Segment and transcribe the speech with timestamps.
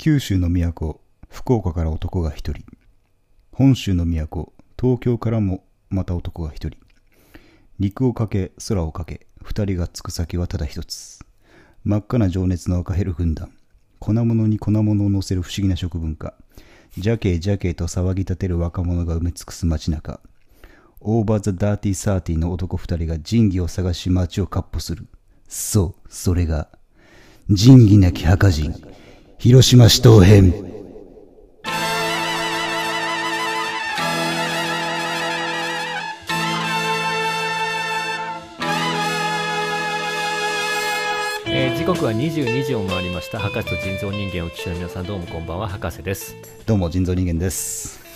[0.00, 2.62] 九州の都福岡から男が一人。
[3.50, 6.78] 本州の都東京からもまた男が一人。
[7.80, 11.18] 陸をかけ空をかけ二人がつく先はただ一つ。
[11.82, 13.50] 真っ赤な情熱の赤ヘル軍団。
[13.98, 16.34] 粉物に粉物を乗せる不思議な食文化。
[16.96, 20.20] ジャケージャケと騒ぎ立てる若者が埋め尽くす街中。
[21.00, 25.08] オーバーザ・ダーティー・サーティーの男二人が仁義を探し街を闊歩する。
[25.48, 26.68] そうそれが
[27.48, 28.87] 仁義なき墓人。
[29.40, 30.52] 広島市東編。
[41.46, 43.38] えー時刻は22時を回りました。
[43.38, 45.68] 博士と人造人間をお聞きの皆さんどうもこんばんは。
[45.68, 46.34] 博士です。
[46.66, 48.07] どうも人造人間です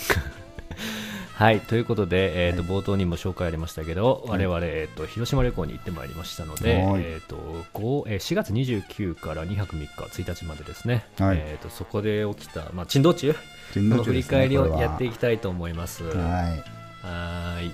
[1.43, 7.03] はいということで、えーと冒頭にも紹介ありましたけど、我々、えー、と広島旅行に行ってまいりましたので、はい。
[7.03, 7.35] えーと
[7.75, 11.39] 5えー4月29から2泊3日1日までですね、はい。
[11.41, 13.35] えー、とそこで起きた、まあ、珍道中
[13.73, 16.05] 珍道中ね振り返りをやっていきたいと思います。
[16.05, 17.65] ははい。
[17.65, 17.73] ーい。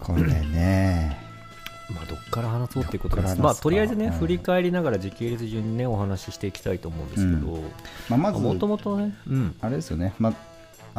[0.00, 1.28] これね。
[1.94, 3.40] まあ、どっから話そうっていうことです。
[3.40, 7.62] まあ、とりあえずね、うん振り返りながら時系列順にねお話ししていきたいと思うんですけど、
[8.10, 10.34] まあ、まずもともとね、うん、あれですよね、まあ、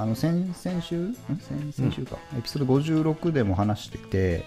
[0.02, 0.96] あの先先週？
[0.98, 1.16] ん？
[1.16, 4.46] 先先週か、エピソード56でも話してて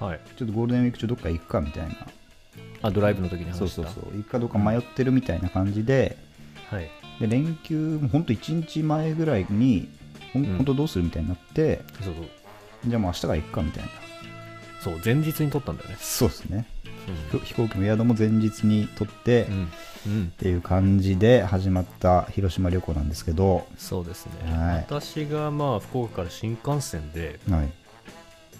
[0.00, 1.94] はい、ちょっとゴールデンウィーク中どっか行くかみたいな。
[2.82, 3.58] あドライブの時に話した？
[3.58, 4.16] そうそうそう。
[4.16, 6.16] 行くかどうか迷ってるみたいな感じで
[6.70, 9.88] はい、で連休も本当1日前ぐらいに
[10.32, 12.24] 本当どうするみたいになって、そうそう。
[12.86, 13.88] じゃあもう明日から行くかみたいな。
[14.80, 15.96] そう前日に撮ったんだよね。
[16.00, 16.66] そうですね
[17.32, 19.68] ひ飛行機も宿も前日に取って、っうん、
[20.06, 24.76] うん、ていう感じで始まった広島旅行なんですけど、そうですね、はい。
[24.76, 27.72] 私がまあ福岡から新幹線ではい。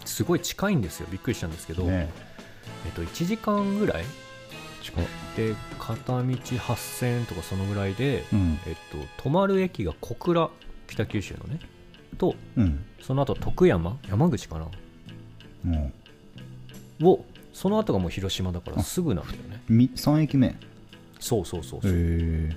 [0.04, 2.08] すごい近いんですよ、びっくりしたんですけど、ね、
[2.86, 4.04] えっと、1時間ぐらい
[5.36, 8.58] で片道8000円とかそのぐらいで、うん。
[8.66, 10.50] えっと、泊まる駅が小倉、
[10.86, 11.58] 北九州のね、
[12.18, 12.84] とうん。
[13.00, 14.68] その後徳山、山口かな、
[16.98, 17.24] もを
[17.54, 19.62] その後がもう広島だからすぐなんだよね。
[19.70, 20.48] うみ3駅目。
[20.48, 20.54] へ
[21.20, 22.54] そうそうそうそう、え。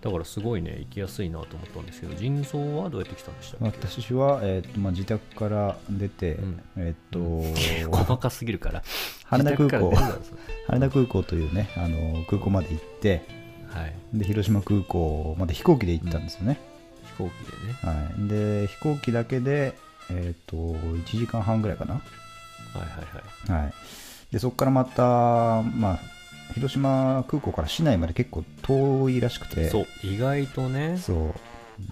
[0.00, 3.78] だからすごいね、行きやすいなと思ったんですけど、腎臓はどうやって来たんでしたっけ？
[3.88, 6.60] 私は、えーとまあ、自宅から出て、うん。
[6.76, 7.42] えっ、と、
[7.94, 8.82] 細かすぎるから。
[9.24, 9.92] 羽田空港。
[10.68, 13.22] 羽田空港というねあの空港まで行って
[13.68, 13.94] はい。
[14.14, 16.58] で広島空港まで飛行機で行ったんですよね、
[17.18, 17.78] 飛行機でね。
[17.82, 19.74] はい、で飛行機だけで、
[20.10, 23.62] えっと1時間半ぐらいかな、はいはいはい。
[23.64, 23.74] はい、
[24.32, 25.98] でそこからまた、まあ、
[26.54, 29.68] 広島空港から市内まで結構遠いらしくて。
[29.70, 30.98] そう、意外とね。
[30.98, 31.34] そ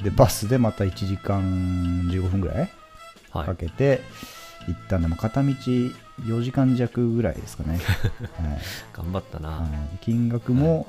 [0.00, 0.02] う。
[0.02, 1.42] でバスでまた1時間
[2.10, 2.70] 15分ぐらい
[3.30, 3.46] はい。
[3.46, 3.54] か。
[3.54, 4.00] けて
[4.66, 5.92] 行ったんで、まあ、片道4
[6.42, 7.78] 時間弱ぐらいですかね、
[8.40, 8.58] はい。
[8.92, 9.48] 頑張ったな。
[9.48, 10.86] はい、金額も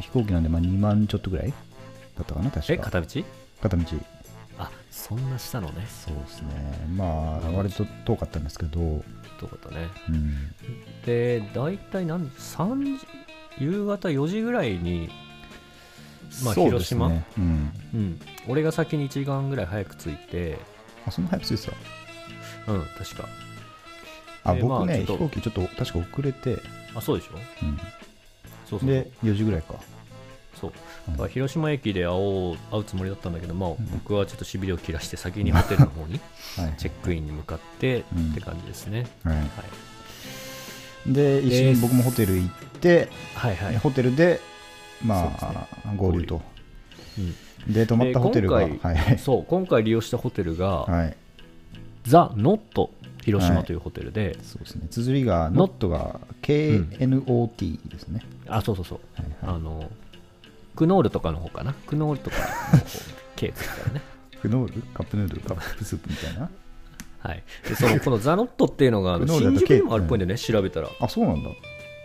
[0.00, 1.54] 飛行機なんでまあ2万ちょっとぐらいだ
[2.22, 2.72] ったかな確か。
[2.72, 3.06] え、片道？
[3.62, 3.84] 片道
[4.58, 5.86] あ、そんなしたのね。
[5.88, 8.98] そうですねまあ割と遠かったんですけど、うん、
[9.40, 9.88] どうかったね。
[11.04, 13.06] で、大体何時 ?3 時
[13.58, 15.10] 夕方4時ぐらいに、
[16.44, 18.20] まあ、広島、ですね、うん、うん。
[18.48, 20.58] 俺が先に1時間ぐらい早く着いて、
[21.06, 21.70] あそんな早く着いて
[22.66, 22.72] た？
[22.72, 23.28] うん、確か。
[24.44, 26.58] あ、僕ね、あちょっと飛行機ちょっと確か遅れて、
[26.94, 27.36] あ、そうでしょ？
[27.62, 27.78] うん、
[28.66, 28.88] そうそう。
[28.88, 29.74] で4時ぐらいか
[30.60, 30.72] そう。
[31.08, 31.12] うん。
[31.14, 36.20] だから広島駅で会おう会うつもりだったんだけど、まあ、僕はちょっとしびれを切らして先にホテルの方に
[36.56, 36.74] はい。
[36.78, 38.30] チェックインに向かってうん。
[38.32, 39.06] って感じですね。
[39.22, 39.42] はい、は
[41.06, 42.48] い、で一緒に僕もホテル行っ
[42.80, 43.76] て、はいはい。
[43.76, 44.40] ホテルで
[45.04, 46.40] まあ、合流と。
[47.18, 47.34] うん
[47.68, 49.18] で泊まったホテルがで今回はい。
[49.18, 51.16] そう今回利用したホテルが、はい。
[52.04, 52.90] ザ・ノット
[53.24, 53.56] 広はい。
[53.56, 54.86] 島というホテルで、そうですね。
[54.88, 59.56] 綴りがノットが KNOT ですね、あそうそうそう、はいはい。
[59.56, 59.90] あの
[60.76, 61.72] クノールとかの方かな？
[61.72, 62.44] クノールとかの
[62.78, 62.86] 方
[63.34, 64.02] K つったらね。
[64.40, 64.82] クノール？
[64.94, 65.40] カップヌードル？
[65.40, 66.50] カップスープみたいな？
[67.18, 67.42] はい。
[67.68, 70.88] でそのこのザ・ノットっていうのが新宿にもあるっぽいんだよね調べたら。
[71.00, 71.50] あそうなんだ。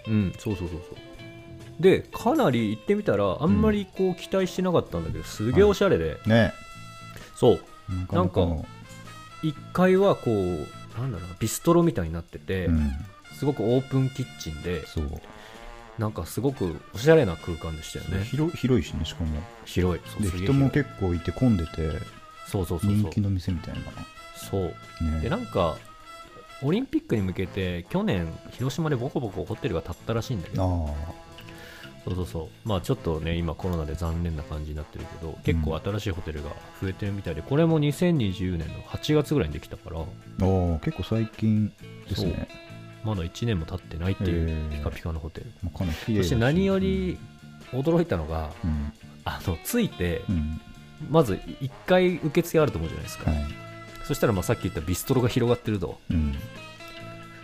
[0.08, 0.34] うん。
[0.40, 1.82] そうそうそうそう。
[1.82, 6.54] でかなり行ってみたらあんまりこう期待してなかったんだけどすげえおしゃれで、ね。
[7.36, 7.62] そう。
[7.90, 8.66] なかなかの
[9.44, 12.92] 1階はこうなんだろうなビストロみたいになってて、うん。
[13.38, 15.06] すごくオープンキッチンでそう
[15.98, 18.24] なんかすごくおしゃれな空間でしたよね。
[18.26, 19.42] 広広いしねしかも。
[19.66, 20.24] 広い。
[20.24, 21.90] で人も結構いて混んでて
[22.48, 22.92] そうそうそうそう。
[22.92, 23.82] 人気の店みたいな。
[24.36, 24.62] そう。
[24.64, 25.22] ね。
[25.22, 25.78] でなんか
[26.64, 30.96] オリンピックに向けて去年広島でボコボコホテルが建ったらしいんだけど。
[30.98, 31.12] あ
[32.04, 32.68] そうそうそう。
[32.68, 36.50] まあちょっとね今コロナで残念な感じになってるけど結構新しいホテルが
[36.82, 40.00] 増えてるみたいでこれも2020年の8月ぐらいにできたから。
[40.00, 41.72] あああ結構最近
[42.10, 42.48] ですね
[43.04, 45.52] まだ1年も経ってないっていうピカピカのホテル。
[45.64, 46.30] まあかなり綺麗だし。
[46.30, 47.18] そして何より
[47.72, 48.94] 驚いたのがうん。
[49.24, 50.62] あの着いてうん。
[51.10, 53.46] まず1回受付あると思うじゃないですか、はい。
[54.06, 56.00] そしたらまあさっき言ったビストロが広がってると。
[56.10, 56.34] うん。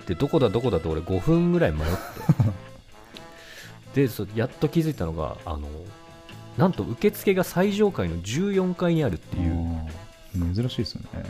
[0.06, 1.88] でどこだどこだと俺5分ぐらい迷って。
[4.01, 5.68] でそやっと気づいたのがあの
[6.57, 9.88] なんと受付が最上階の14階にあるっていう。
[10.54, 11.24] 珍しいですよね。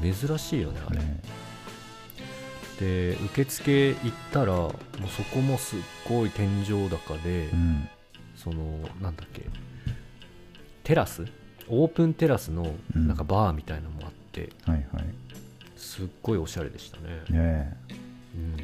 [0.00, 1.20] 珍しいよねあれ、ね
[2.80, 3.98] で受付行っ
[4.32, 4.72] たらもう
[5.08, 5.78] そこもすっ
[6.08, 7.88] ごい天井高で、うん。
[8.36, 8.62] その
[9.00, 9.42] なんだっけ
[10.84, 11.24] テラス？
[11.68, 13.08] オープンテラスのうん。
[13.08, 15.04] なんかバーみたいなのもあって、はいはい。
[15.76, 17.76] すっごいおしゃれでしたね、ね
[18.34, 18.56] うん、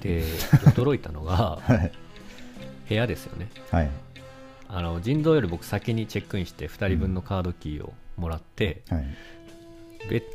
[0.00, 0.24] で
[0.72, 1.92] 驚いたのがえはい。
[2.88, 3.50] 部屋ですよね。
[3.70, 3.90] はい。
[4.70, 9.04] あの人道より僕先にチェックインして2人分のカードキーをもらって、はい。
[9.04, 9.37] べ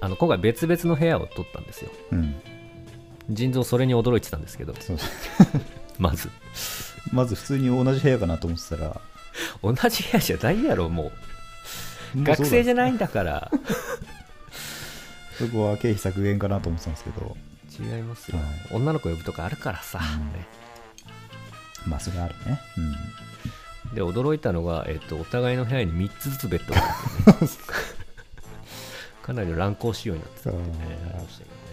[0.02, 1.92] あの今回別々の部屋を取ったんですよ。
[2.12, 2.36] うん。
[3.30, 4.74] 人造それに驚いてたんですけど。
[5.98, 6.30] まず。
[7.12, 9.02] まず普通に同じ部屋かなと思ってたら。
[9.62, 11.12] 同じ部屋じゃないやろも
[12.16, 12.24] う。
[12.24, 13.52] 学生じゃないいんだから。
[15.38, 17.36] そこは経費削減かなと思ってたんですけど。
[17.80, 18.48] 違いますよ、はい。
[18.72, 20.34] 女の子呼ぶとかあるからさ、うん。
[20.34, 20.46] ね
[21.88, 22.62] まあそれあるね。
[23.94, 27.52] で驚いたのが、えっとお互いの部屋に3つずつベッドがあって、ね、
[29.24, 30.66] かなりの乱行仕様になってたってね。
[30.70, 31.64] ありましたけどね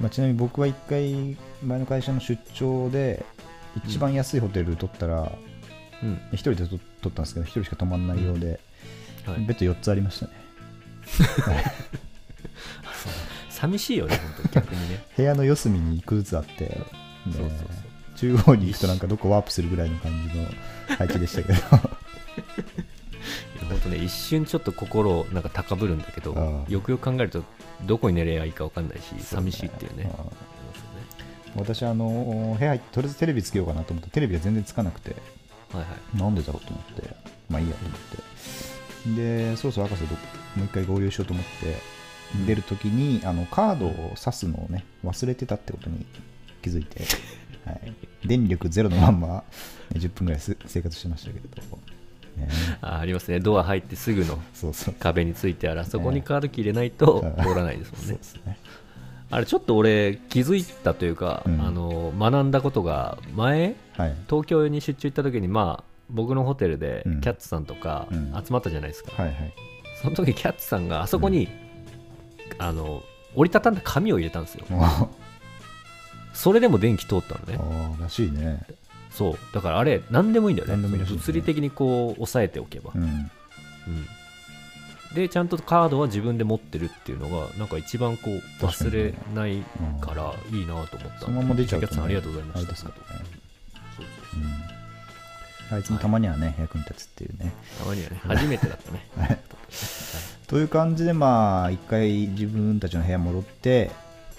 [0.00, 3.24] まあ、ちなみに僕は一回前の会社の出張で
[3.84, 5.32] 一番安いホテル取ったら
[6.02, 6.20] うん。
[6.32, 8.60] 一人でと取ったんですけど一人しか泊まんないようで、
[9.26, 10.32] はい、ベッド4つありましたね。
[13.50, 15.04] 寂しいよね本当に逆にね。
[15.16, 16.78] 部屋の四隅に1個ずつあってで
[17.26, 17.68] そうそうそう。
[18.16, 20.44] 中央に行くとなんかどこワープするぐらいの感じの
[20.96, 21.58] 配置でしたけど
[23.68, 27.42] 本当ね一瞬ちょっと心なんか高ぶるんだけどよくよく考えると
[27.84, 30.10] どこに寝ればいいか分かんないし寂しいっていうね。
[31.56, 35.16] 私あの部屋とりあえずテレビつけようかなと思ったらテレビが全然つかなくて。
[35.72, 36.18] はいはい。
[36.18, 37.16] なんでだろうと思って。
[37.48, 39.16] まあいいやと思って。
[39.16, 41.76] でそろそろ博士ともう一回合流しようと思って
[42.36, 42.46] うん。
[42.46, 46.06] 出るときにあのカードを挿すのをね忘れてたってことに
[46.62, 47.02] 気づいて、
[47.64, 47.92] はい、
[48.26, 49.42] 電力ゼロのまんま、ね
[49.94, 51.68] 10分ぐらいす生活してましたけど、ね、
[52.80, 53.40] あありますね。
[53.40, 54.38] ドア入ってすぐの
[54.98, 58.18] 壁についてあらそこにカードキー入れないとええ通らないですもんね。
[58.46, 58.58] ね。
[59.30, 61.60] あれちょっと俺気づいたというか、うん。
[61.60, 64.14] あの学んだことが前はい。
[64.28, 67.20] 東京に出張行った時にまあ僕のホテルでうん。
[67.20, 68.32] キャッツさんとかうん。
[68.44, 69.52] 集まったじゃないですか、はいはい。
[70.02, 71.48] その時キャッツさんがあそこに、
[72.58, 73.02] あの
[73.34, 74.64] 折りたたんだ紙を入れたんですよ。
[74.70, 75.08] あ
[76.32, 77.58] それでも電気通ったのね。
[77.98, 78.62] あらしいね
[79.18, 79.38] そう。
[79.52, 80.74] だからあれ何でもいいんだよね。
[80.74, 81.32] 何でもいいらしいですね。
[81.32, 83.02] 物理的にこう押さえておけば、うん。
[83.02, 83.30] うん。
[85.12, 89.62] でちゃんとカードは自分で持ってるっていうのがなんか一番こう確かに忘れないう
[89.96, 91.20] んからいいなと思った。
[91.20, 92.60] そのまま出ちゃうとねキャッツさんありがとうございました。
[92.60, 92.94] あれですかね
[93.96, 94.40] そうそう。
[94.40, 94.78] うん
[95.70, 97.52] あいつもたまにはね、役に立つっていうね。
[97.78, 99.06] たまにはね初めてだったね。
[99.18, 99.38] はい。
[100.46, 103.90] という感じでまあ一回自分たちの部屋戻って、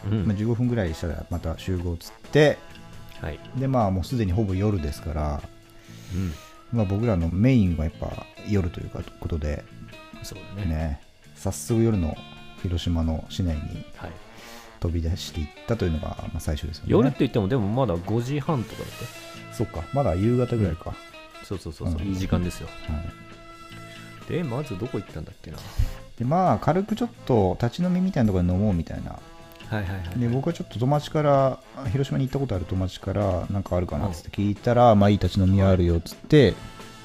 [0.10, 0.26] うん。
[0.26, 2.58] まあ、15分ぐらいしたらまた集合つって
[3.22, 5.42] はい、でまあもうすでにほぼ夜ですから、
[6.14, 6.34] うん、
[6.72, 9.64] まあ、僕らのメインはやっぱ夜というかことで
[10.24, 10.70] そうだね。
[10.70, 11.02] ね
[11.36, 12.18] 早速夜の
[12.62, 14.12] 広島の市内にはい、
[14.80, 16.92] 飛び出していったというのがまあ最初ですよね。
[16.92, 19.30] 夜って言ってもでもまだ5時半とかだって。
[19.54, 20.94] そっかまだ夕方ぐらいか、
[21.44, 22.08] そうそうそうそう、うん。
[22.08, 22.70] いい時間ですよ。
[22.88, 22.94] は
[24.28, 25.58] い、でまずどこ行ったんだっけな。
[26.18, 29.20] でまあ軽くちょっと立ち飲みみたいなところで飲もうみたいな
[29.70, 31.60] はいはいはいで僕はちょっと友達から
[31.92, 36.56] 広島に行ったことある友達からなんかあるかなっつって聞いたら、まあいい立ち飲みあるよっつって、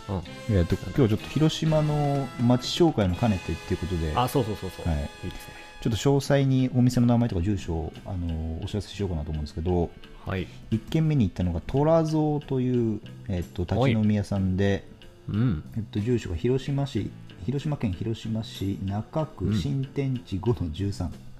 [0.09, 0.23] うん。
[0.50, 4.99] えー、と今日はちょっと広島の町紹介も兼ねてっていうことであそうそうそうそう、はい。
[5.25, 5.54] いいですね。
[5.83, 9.90] ちょっと詳細にお店の名前とか住所を、あのーお知らせしようかなと思うんですけど
[10.25, 10.47] はい。
[10.71, 14.87] 1軒目に行ったのが虎蔵という、えー、と立ち飲み屋さんで、
[15.28, 15.62] うん。
[15.76, 17.11] えっと、住所が広島市
[17.44, 19.59] 広島県広島市中区うん。
[19.59, 21.34] 新天地5の13です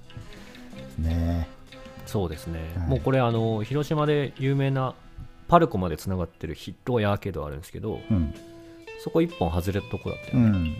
[0.97, 1.47] ね、
[2.05, 2.87] そうですね、はい。
[2.87, 4.93] もうこれあの広島で有名な
[5.47, 8.33] パルコまでつながってる広いアーケードあるんですけどうん。
[9.03, 10.75] そこ一本外れたとこだったよね、うん、うん。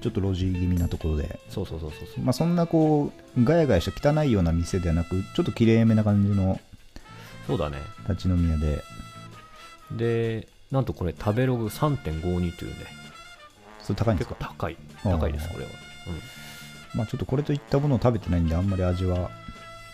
[0.00, 2.24] ちょっと路地気味なところで、そうそうそうそうそう。
[2.24, 6.60] まあ、そんなこうガヤガヤした汚いような店ではなくちょっときれいめな感じの
[7.46, 7.78] そうだね。
[8.08, 8.82] 立ち飲み屋で。
[9.92, 12.76] でなんとこれ食べログ3.52というね。
[13.80, 14.36] それ高いんですか？
[14.38, 14.76] 高い。
[15.02, 15.70] 高いですこれは、
[16.94, 19.30] まあちょっとこれといったものを食べてないんであんまり味は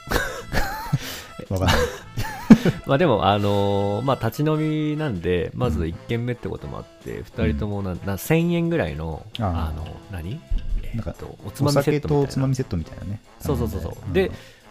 [1.51, 1.77] わかんない。
[1.77, 10.41] うん、まあでもあのーまあ立ち飲みなんでまず1軒目ってこともあって、2人ともなな1000円ぐらいのあの何？
[10.83, 12.19] えなんかーっとおつまおみセッ酒トみたいな。
[12.19, 13.21] とおつまみセットみたいなね。
[13.41, 14.15] そうそうそうそう。
[14.15, 14.31] で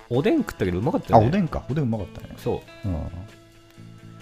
[0.10, 1.26] おでん食ったけどうまかったよね。
[1.26, 1.64] あおでんか。
[1.70, 2.30] おでんうまかったね。
[2.38, 2.88] そう。
[2.88, 2.98] うん。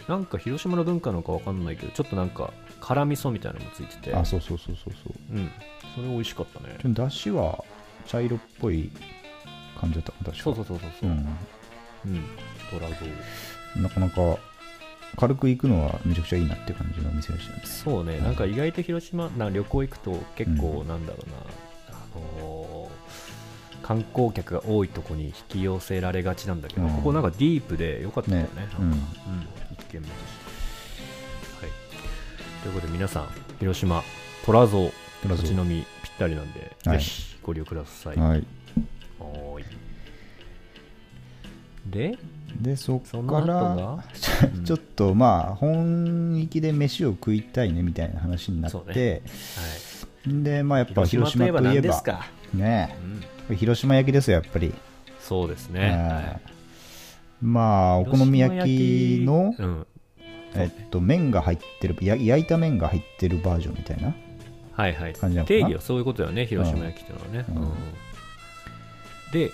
[0.08, 4.13] なんか広島の文化なのかわかんないけどちょっとなんか辛味噌みたいなのもついてて。
[4.15, 5.36] あそうそうそうそうそう。
[5.36, 5.50] うん。
[5.96, 6.77] それ美味しかったね。
[6.81, 7.63] でもだしは
[8.12, 8.91] 茶色っぽい
[9.80, 10.44] 感じだった確か。
[10.44, 11.10] そうそうそうそうそう。
[11.10, 11.13] う
[12.10, 12.24] ん、
[12.70, 12.96] トラゾ
[13.75, 14.38] うん、なかなか
[15.18, 17.62] 軽く行くのはめちゃくちゃいいなって感じのお店でしたね。
[17.63, 18.24] そうね、うん。
[18.24, 21.38] なんか意外と広島な旅行行くと結構うなんだろうな、
[21.89, 22.91] あのー
[23.82, 26.89] 観光客が多いとこに引き寄せられがちなんだけど、うん。
[26.98, 28.44] ここなんかディープで良かったよね。
[28.44, 28.50] ね。
[28.56, 28.86] なんかうん。
[28.86, 28.98] うん、
[29.74, 30.20] 一軒目とし
[31.60, 31.72] てはい。
[32.63, 33.27] ということで皆さん
[33.60, 34.03] 広島
[34.46, 34.91] 虎像
[35.24, 37.00] トラゾ立ち飲みぴったりなんで、はい。
[37.00, 38.39] ぜひご利用ください、はい。
[39.19, 39.65] はーい。
[41.86, 42.17] で
[42.60, 44.03] でそっその後から
[44.63, 49.21] ちょっとまあ本域で飯を食いたいねみたいな話になって、
[50.25, 52.95] はい、でまあやっぱ広島といえば何ですか、ね
[53.50, 54.74] うん、広島焼きですよやっぱり、
[55.19, 56.41] そうですね、はい。
[57.41, 59.88] まあお好み焼きのうん、
[60.53, 64.13] えっと、麺が入ってるや焼いた麺が入ってるバージョンみたいな？
[64.81, 65.13] はいはい。
[65.13, 65.59] 感じなのかな？
[65.59, 66.45] 定義はそういうことだよね。
[66.45, 67.63] 広島焼きっていうのはね、うん。
[67.63, 67.71] うん。
[69.31, 69.51] で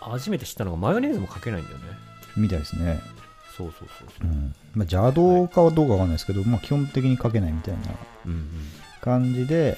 [0.00, 1.84] 初めて知ったのがマヨネーズもかけないんだよね。
[2.36, 3.00] みたいですね、
[3.56, 4.28] そうそうそうそう。
[4.28, 4.54] うん。
[4.74, 7.80] まあ、邪道かはどうかわかんないですけど、まあ、基本的にかけないみたいな
[8.26, 8.48] うんうん。
[9.00, 9.76] 感じで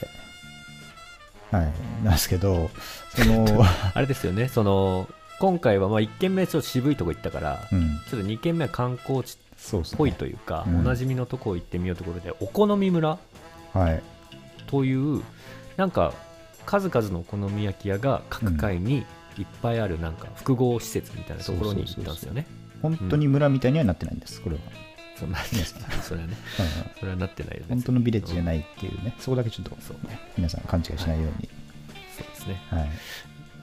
[1.51, 1.73] はい。
[2.05, 2.71] なんですけど
[3.15, 3.47] その、
[3.95, 4.49] あれですよね。
[4.49, 13.19] その今回はまあ1軒目ちょっと渋いとこ行ったから、うん、ちょっと2軒目は観光地っそうですねぽいというか、うんおなじみのとこ行ってみようということでお好み村？
[13.73, 14.03] はい
[14.71, 15.23] という
[15.77, 16.15] なんか
[16.67, 19.05] 数々のお好み焼き屋が各階に
[19.39, 22.47] いっぱいあるなんか複合施設みたいなところに行ったんですよね。
[22.83, 24.63] 本当に村みたいにはなってないんですこれは、
[25.19, 25.39] そんな
[26.03, 27.67] それはね、うんそれはなってないよね。
[27.71, 29.15] 本当のビレッジじゃないっていうね。
[29.19, 29.77] そこだけちょっと。
[30.37, 31.49] 皆さん勘違いしないように。
[32.17, 32.63] そうですね。
[32.71, 32.89] はい、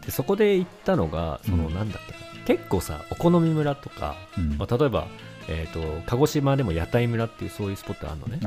[0.06, 1.74] でそこで行ったのが、そのうん。
[1.74, 4.58] なんだっけな、結構さ、お好み村とか、うん。
[4.58, 5.08] まあ、例えば、
[5.50, 8.40] えー、と鹿児島でも屋台村っていうそういうスポットあるのね。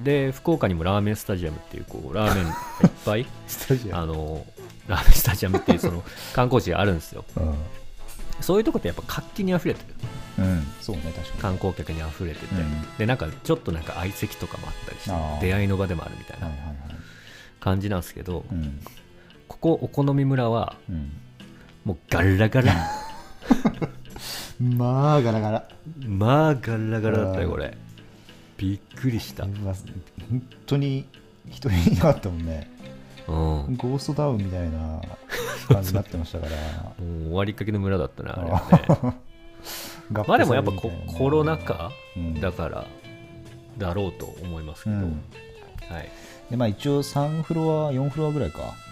[0.00, 2.54] あで、福岡にもラーメンスタジアムっていうこう ラーメンがい
[2.86, 4.44] っぱい、あスタジあの
[4.88, 7.24] ラーメンスタジアムっていうその観光地があるんですよ。
[7.36, 7.54] うん、
[8.40, 9.94] そういうとこってやっぱ活気にあふれてる。
[10.38, 12.96] うん、そうね確か観光客にあふれてて、うん。
[12.98, 16.50] でなんかちょっとなんか相席とかもあったりして出会いの場でもあるみたいな
[17.60, 18.80] 感じなんですけど、うん。
[19.48, 21.12] ここお好み村はうん。
[21.84, 22.72] もうガラガラ。
[24.60, 25.68] まあガラガラ。
[26.06, 27.76] まあガラガラだったうんよこれ
[28.62, 29.52] びっくりした、本
[30.66, 31.04] 当に
[31.50, 32.70] 人いなかったもんね。
[33.26, 35.00] ゴーストタウンみたいな
[35.68, 36.52] 感じになってましたから。
[37.04, 39.16] もう終わりかけの村だったなあれはね。
[40.10, 42.40] ままあでもやっぱココロナ禍うん。
[42.40, 42.86] だから
[43.78, 45.22] だろうと思いますけど、うん。
[45.88, 46.08] はい、
[46.48, 48.60] でまあ一応3フロア4フロアぐらいか。
[48.60, 48.91] うん、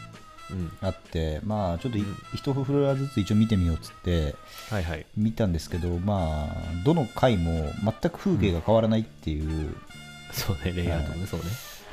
[0.81, 2.17] あってまあちょっというん。
[2.35, 4.35] 一フロアずつ一応見てみようっつって
[4.71, 5.07] はいはい。
[5.17, 9.75] 見たんですけどまあどの階も全く風景が変わらないっていう、
[10.33, 11.47] そうねレイアウトもね、そうね。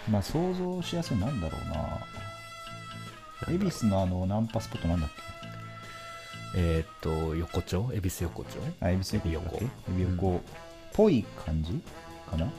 [0.10, 3.54] まあ想像しやすいなんだろうな。
[3.54, 5.10] 恵比寿のあのナンパスポットなんだっ
[6.54, 6.60] け？
[6.60, 7.92] えーっと横丁？
[7.94, 8.60] 恵比寿横丁？
[8.80, 9.58] あ、恵比寿横横。
[9.58, 9.60] 恵
[9.96, 10.38] 比横。
[10.38, 10.42] っ
[10.94, 11.80] ぽい感じ
[12.30, 12.52] かな？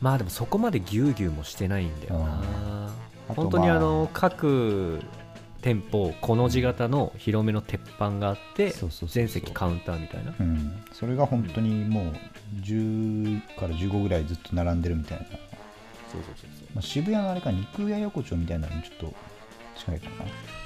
[0.00, 2.90] まあでもそこまでギュウギュウもしてないんだよな
[3.34, 5.00] 本当にまああの各
[5.62, 8.72] 店舗この字型の広めの鉄板があって
[9.06, 10.34] 全席カウンターみたいな。
[10.38, 10.82] うん。
[10.92, 12.14] それが本当にもう
[12.62, 15.24] 10から15ぐらいずっと並んでるみたいな。
[15.26, 16.68] そうそうそうそう。
[16.74, 19.14] まあ、渋谷のあれか、肉屋横丁みたいなのにちょっと
[19.76, 20.08] 近いか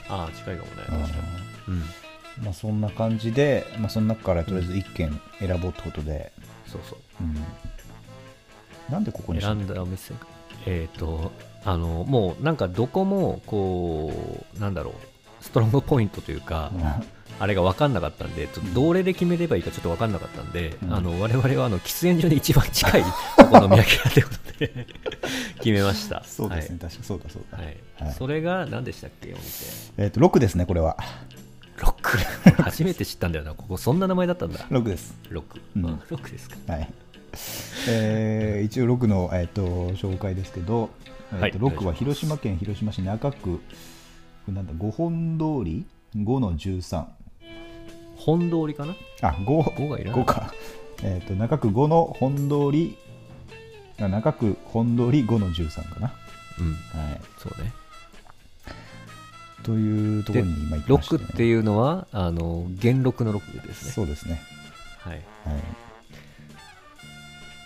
[0.09, 1.07] ああ近いかもねな。
[1.07, 1.21] 確か
[1.69, 1.75] に。
[1.75, 2.45] うん。
[2.45, 6.33] まあそんな感じで、まあその中からとりあえず1軒選ぼうってことで、
[6.67, 6.99] そうそう。
[7.21, 7.35] うん。
[8.91, 10.21] なんでここにした選んだお店が
[10.67, 11.33] えっ、と
[11.65, 14.13] あのもうなんかどこもこ
[14.57, 16.73] うなんだろうストロングポイントというか、
[17.39, 23.05] あれが分かんなかったんで、ちょっとどれで決めればいいかちょっと分かんなかったんで、うんあの我々はあの喫煙所に一番近い
[23.39, 24.87] お好み焼き屋ということで
[25.59, 26.23] 決めました。
[26.25, 27.59] そうですね、確かそうだそうだ。
[27.59, 27.67] はい。
[27.67, 27.75] はい
[28.07, 29.93] はいそれが何でしたっけ、お店。
[29.99, 30.97] えっ、と、6ですね、これは。
[31.79, 32.19] ロック。
[32.63, 34.61] 初めて知ったんだよな、ここそんな名前だったんだ。
[34.71, 35.15] 6です。
[35.31, 35.61] ロック。
[35.77, 36.57] うんあロックですか。
[36.67, 36.89] はい。
[37.89, 40.91] えー一応6の、えー、と紹介ですけど、
[41.33, 43.61] えーとはい6は広島県広島市中区、
[44.49, 47.05] なんだ、5本通り5の13。
[48.17, 48.95] 本通りかな？
[49.23, 50.53] あ、5, 5がいらない5か。
[51.03, 52.97] えっ、と、中区5の本通り、
[54.01, 56.13] あ中区本通り5の13かな。
[56.59, 56.73] うん。
[56.73, 57.21] はい。
[57.39, 57.73] そうね。
[59.63, 61.23] というところに今行きロました、ね。
[61.23, 63.93] ックっていうのは、あの、元禄のロックですね。
[63.93, 64.41] そうですね。
[64.99, 65.13] はい。
[65.15, 65.25] はい。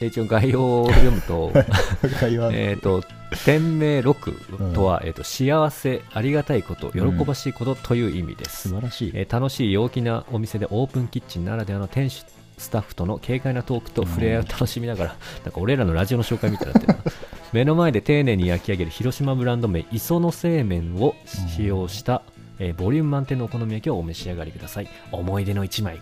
[0.01, 1.53] で、一応概要を読むと、
[2.21, 3.03] 会話 えっと、
[3.45, 8.69] 店名6とは、えーと、幸せ、ありがたいこと、喜ばしいことという意味です。
[8.69, 9.13] 素晴らしい。
[9.15, 12.25] えー楽しい陽気なお店でオープンキッチンならではの店主
[12.57, 17.05] スタッフとの軽快なトークと触れ合いを楽しみながら、 なんか俺らのラジオの紹介みたいになってるな。
[17.53, 22.23] 目の前で丁寧に焼き上げる広島ブランド麺磯の製麺を使用した、
[22.59, 24.89] えーボリューム満点のお好み焼きをお召し上がりください。
[25.13, 26.01] 思い出の一枚。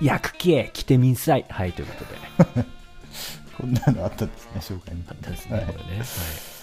[0.00, 1.44] 焼く気へ来てみんさい。
[1.48, 2.04] はいというこ
[2.46, 2.68] とで。
[3.58, 5.02] こんなのあったんですね紹介に。
[5.08, 6.57] あったですね、はいこれね、はい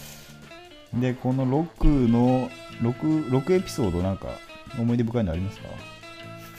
[0.98, 2.50] でこの6の
[2.82, 4.28] 6, 6エピソードなんか
[4.80, 5.68] 思い出深いのありますか？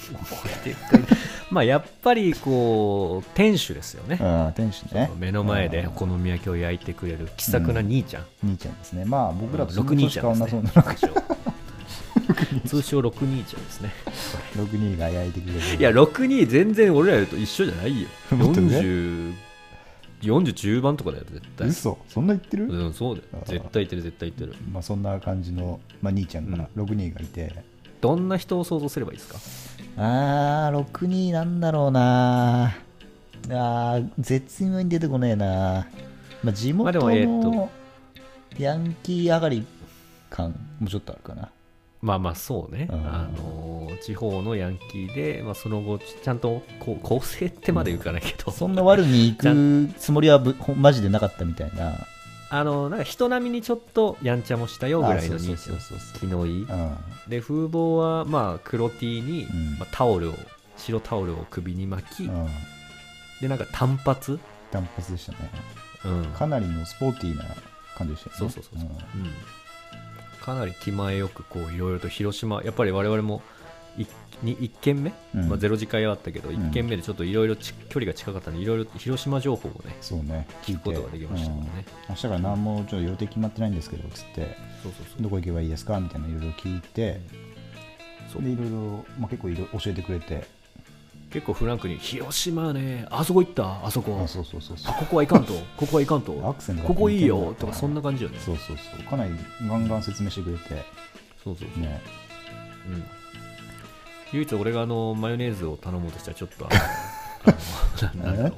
[1.50, 4.19] まあやっぱりこう店主ですよね。
[4.21, 5.11] ああ店主ね。
[5.19, 9.05] 目の前であお好み焼きを焼いてくれる気さくな兄ちゃん、兄ちゃんですね。
[9.05, 13.90] まあ僕らとそん六な年変兄ちゃんですわんなそうなね通称通称六兄ちゃんですね。
[14.57, 15.61] 6人が焼いてくれる。
[15.78, 18.09] いや62全然俺らと一緒じゃないよ。
[18.37, 18.83] もっと上
[20.23, 21.68] 40 40中盤とかだよ絶対。
[21.68, 21.99] 嘘。
[22.08, 23.44] そんな言ってる、うんそうだよ。
[23.46, 24.62] 絶対言ってる絶対言ってる。
[24.73, 27.54] まあそんな感じの、まあ、兄ちゃんが6人がいて、
[28.00, 29.38] どんな人を想像すればいいですか？
[29.99, 32.66] あー6人なんだろうな。
[32.66, 35.87] あー絶妙に出てこねえな、
[36.42, 37.70] まあ、地元まあでもえーっの
[38.58, 39.66] ヤンキー上がり
[40.30, 41.50] 感もちょっとあるかな
[42.02, 43.06] まあまあそうね、うん。
[43.06, 51.94] あのー地方のヤンキーで、まあ、その後ちゃんとこう構成ってまで言うかないけど、そんな悪に行くつもりはぶほんマジでなかったみたいな。
[52.48, 56.20] あのなんか人並みにちょっとやんちゃもしたよぐらいのあそう兄ちゃそうんそうそう。
[56.20, 56.62] 気のいい。
[56.62, 56.96] うん。
[57.28, 59.78] で風貌はまあ黒 T に、うん。
[59.78, 60.34] まあ、タオルを
[60.76, 62.46] 白タオルを首に巻き、うん。
[63.40, 64.38] でなんか単発、
[64.70, 65.38] 単発でしたね。
[66.04, 67.44] うん、かなりのスポーティーな
[67.96, 68.38] 感じでしたよね。
[68.38, 69.22] そうそうそうそう、ん。
[69.22, 69.30] うん、
[70.46, 73.42] かなり気前よくこういろいろと広島やっぱり我々も
[73.98, 74.06] い
[74.42, 75.48] に1軒目、うん。
[75.48, 76.54] まあ、ゼロ次会はあったけど、ん。
[76.54, 81.84] 1軒目でちょっといろいろ距離が近かったんでいろいろ広島情報をねそうね聞くことができましたもんね、うん。
[82.10, 84.56] 明日から何もちょっと予定決まってないんですけどつって。
[84.82, 85.22] そうそうそう。
[85.22, 85.98] どこ行けばいいですか？
[85.98, 87.20] みたいないろいろ聞いて。
[88.32, 88.42] そう。
[88.42, 90.46] でいろいろ、まあ、結構いろ教えてくれて
[91.37, 93.85] 結構フランクに広島ねあそこ行った？
[93.85, 94.19] あそこ。
[94.25, 94.95] あそうそうそうそう。
[94.95, 95.52] あここは行かんと？
[95.76, 96.49] ここは行かんと？
[96.49, 98.38] アクセントがここいいよとかそんな感じよね。
[98.40, 99.03] そうそうそう。
[99.03, 99.33] かなり
[99.68, 100.83] ガンガン説明してくれて。
[101.44, 102.01] そうそうそう、ね。
[102.88, 103.05] うん。
[104.33, 106.70] 唯一俺があのマヨネーズを頼もうとしたらちょっとあ
[108.16, 108.57] の なんだろ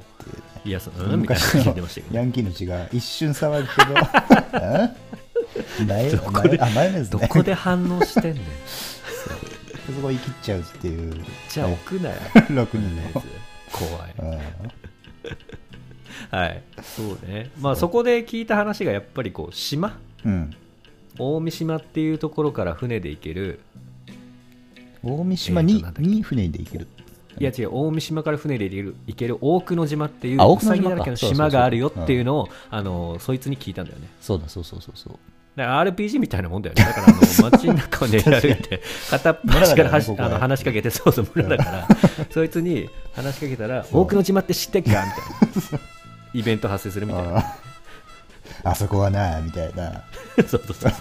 [0.63, 1.75] ういやそうんみたいな昔の
[2.13, 3.83] ヤンキーの血が一瞬騒ぐけ
[4.55, 5.83] どえ？
[5.85, 7.21] マヨどこでマヨあマヨネーズね。
[7.21, 8.43] どこで反応してんねん
[9.93, 11.13] そこ言い切っちゃうっていう。
[11.49, 12.15] じゃあ置くなよ。
[12.33, 13.27] 6マヨ人のネーズ
[13.71, 14.15] 怖い。
[14.19, 14.39] うん。
[16.37, 16.63] はい。
[16.81, 17.51] そうね。
[17.59, 19.97] まあそこで聞いた話がやっぱりこう島。
[20.25, 20.55] うん。
[21.17, 23.59] 大三島っていうところから船で行ける。
[25.03, 26.87] 大三島に,、に船で行ける。
[27.39, 27.69] いや違う。
[27.71, 34.09] 大三島から船で行ける行ける大久野島っていうあ大久野島かうさぎだらけの島があるよっていうのをあのそいつに聞いたんだよね。
[34.19, 35.13] そうだそうそうそうそう。
[35.13, 35.19] だ
[35.65, 36.83] から RPG みたいなもんだよね。
[36.83, 41.87] だからあの街の中を練り歩いて片っ端からはしねあの話しかけてそうそう村だから。
[42.31, 44.89] そいつに話しかけたらそう大久野島って知ってっか？
[44.89, 45.79] みたいな。
[46.33, 47.39] イベント発生するみたいな。
[47.39, 47.55] あ
[48.63, 50.03] あそこはなみたいな。
[50.47, 50.91] そうそうそう。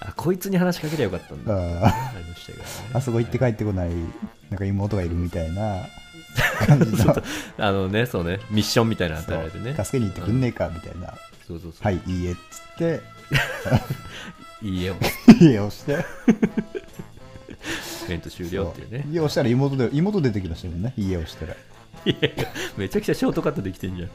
[0.00, 1.54] あこいつに話しかけりゃよかったんだ。
[1.54, 2.68] あありましたけどね。
[2.92, 3.90] あそこ行って帰ってこない
[4.50, 5.86] なんか妹がいるみたいな。
[6.66, 7.16] 感じの
[7.58, 8.40] あのねそうね。
[8.50, 9.74] ミッションみたいなの与えられてね。
[9.74, 11.14] 助けに行ってくんねえかみたいな。
[11.48, 11.82] そうそうそう。
[11.82, 13.00] はいいいえっつって
[14.62, 14.96] いいよ
[15.40, 16.04] 家をして。
[18.06, 19.06] イベント終了っていうね。
[19.10, 20.92] 家をしたら妹で妹出てきましたもんね。
[20.96, 21.54] 家をしたら。
[22.04, 22.44] いやいや
[22.76, 24.08] めちゃくちゃショートカットできてんじゃん。
[24.08, 24.10] い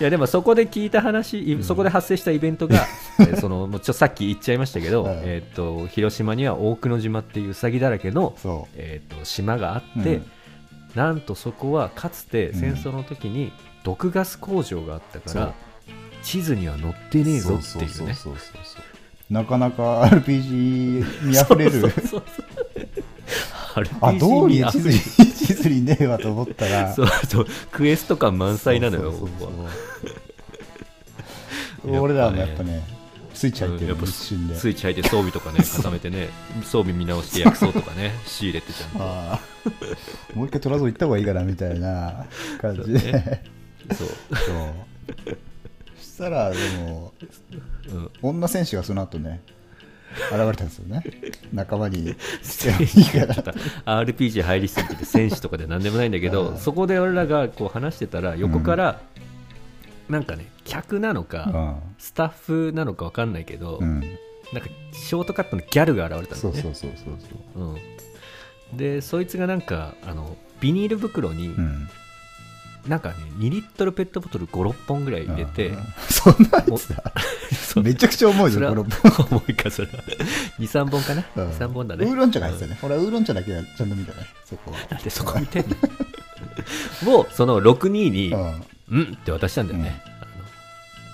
[0.00, 2.86] やでもそこで聞いた話、いそこで発生したイベントが、
[3.20, 10.30] えーそのもうちょさっき言っちゃいましたけど、はいえー、と広島には大久野島っていううさぎだらけの、そえー、と島があって、うん。
[10.94, 13.52] なんとそこはかつて戦争の時に
[13.84, 15.54] 毒ガス工場があったから、
[16.22, 18.16] 地図には載ってねえぞっていうね。
[19.28, 21.72] なかなか RPG にあふれる。
[21.72, 22.24] そうそうそう。
[24.00, 26.92] あ道 RPG 理に溢れ地図に地図にねえわと思ったら。
[26.92, 27.46] そうそう。
[27.70, 29.14] クエスト感満載なのよ
[31.84, 32.82] 俺らもやっぱね
[33.32, 36.28] スイッチ入ってるスイッチ入って装備とかね固めてね
[36.62, 38.98] 装備見直して薬草とかね 仕入れてちゃんと。
[39.02, 39.40] ああ。
[40.34, 42.26] もう一回トラゾ行った方がいいかなみたいな
[42.60, 42.98] 感じで。
[42.98, 43.42] そうね。
[43.88, 44.08] そう、そう。
[45.24, 45.49] そ
[46.20, 47.14] したらでも
[47.88, 49.40] うん、女戦士がその後ね
[50.30, 51.04] 現れたんですよね。
[51.52, 52.14] 仲間に
[53.86, 59.00] RPG 入りすぎてて戦士とかで何でもないんだけどうんそこで俺らがこう話してたら横から
[60.08, 66.62] なんかね客なのかスタッフなのか分かんないけどうん、うん、なんかショートカットのギャルが現れたんだよね。
[66.62, 67.14] そうそうそうそう
[67.54, 67.64] そう。
[68.72, 71.88] うん、でそいつがなんかあのビニール袋にうん
[72.86, 75.78] なんかね2リットルペットボトル56本ぐらい入れてうん。
[76.08, 77.02] そんなやつだ。
[77.82, 78.86] めちゃくちゃ重いよこの
[79.30, 79.94] 重いかそれは。
[80.58, 81.50] 23本かな、うん。
[81.50, 82.06] 23本だね。
[82.06, 84.26] ウーロン茶が入ってたね、俺はウーロン茶だけはちゃんと見たね。
[84.44, 84.78] そこは。
[84.90, 85.64] なんでそこ見てん
[87.04, 87.18] の？
[87.18, 88.62] をその62にうん。
[88.90, 90.02] うんって渡したんだよね、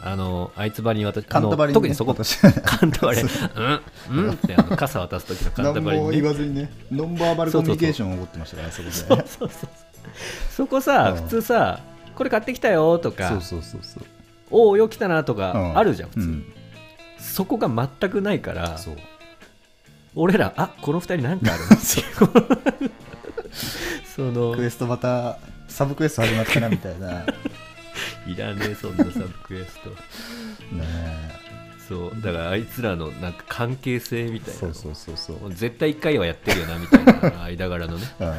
[0.02, 1.74] あのあいつばりに渡しカンタバリにね。
[1.74, 2.38] 特にそこ私。
[2.62, 3.80] カンタバリうん
[4.18, 6.12] うんってあの傘渡す時のカンタバリにね。
[6.12, 9.70] 言わずにねノンバーバルコミュニケーションを起こってましたからそこでそうそうそう
[10.50, 11.22] そこさ、うん。
[11.22, 11.80] 普通さ
[12.14, 14.04] これ買ってきたよとかそうそうそうそう。
[14.50, 15.78] おおよ来たなとかうん。
[15.78, 16.52] あるじゃん普通、うん。
[17.18, 18.96] そこが全くないからそう。
[20.14, 22.00] 俺らあこの二人なんかあるな って
[22.84, 22.90] いう。
[24.14, 25.38] そのクエストまた
[25.68, 27.08] サブクエスト始まったなみたいな。
[27.08, 27.26] ね
[28.26, 29.90] いらねえそんなサブクエスト。
[30.74, 31.45] え
[31.88, 34.74] そうだからあいつらのなんか関係性みたいなの。
[34.74, 35.54] そうそうそうそう。
[35.54, 38.04] 絶対1回はやってるよなみたいな 間柄のね。
[38.20, 38.34] うん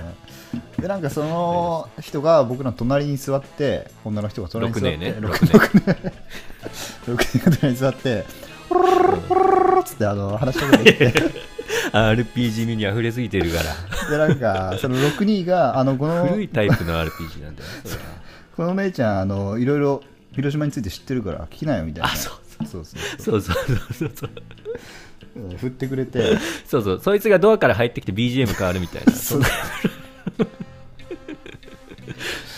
[0.82, 5.28] でなんかその人が僕の隣に座って女の人が隣に座って6年ね。
[5.28, 7.16] 6 6年。
[7.16, 8.26] 6人が隣に座って
[8.70, 11.58] 「ポロロロロロロ」っつってあの話しかけてきて。
[11.92, 14.10] RPG 味に溢れすぎてるから。
[14.10, 17.70] でなんかその6人があのこの古いタイプの RPG なんだよ
[18.56, 20.02] この姉ちゃんあのいろいろ
[20.34, 22.12] 広島について知ってるから聞きなよみたいな。
[22.12, 23.42] あそうそうそうそう。
[23.42, 24.30] そうそうそうそう。
[25.36, 26.38] うん振ってくれて。
[26.66, 27.02] そうそう。
[27.02, 29.12] そいつがドアから入ってきて BGM 変わるみたいな。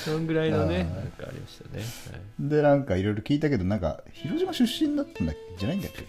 [0.05, 2.49] そんぐらいのねなんかありましたね、はい。
[2.49, 6.05] でなんかいろいろ聞いたけどなんか広島出身だったんじゃないんだっけ？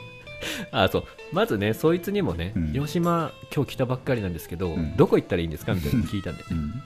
[0.73, 1.05] あそう。
[1.33, 2.67] まずねそいつにもね、うん。
[2.69, 4.97] 広島今日来たばっかりなんですけど、うん。
[4.97, 5.75] どこ行ったらいいんですか？
[5.75, 6.83] みたいなの聞いたんで、うん。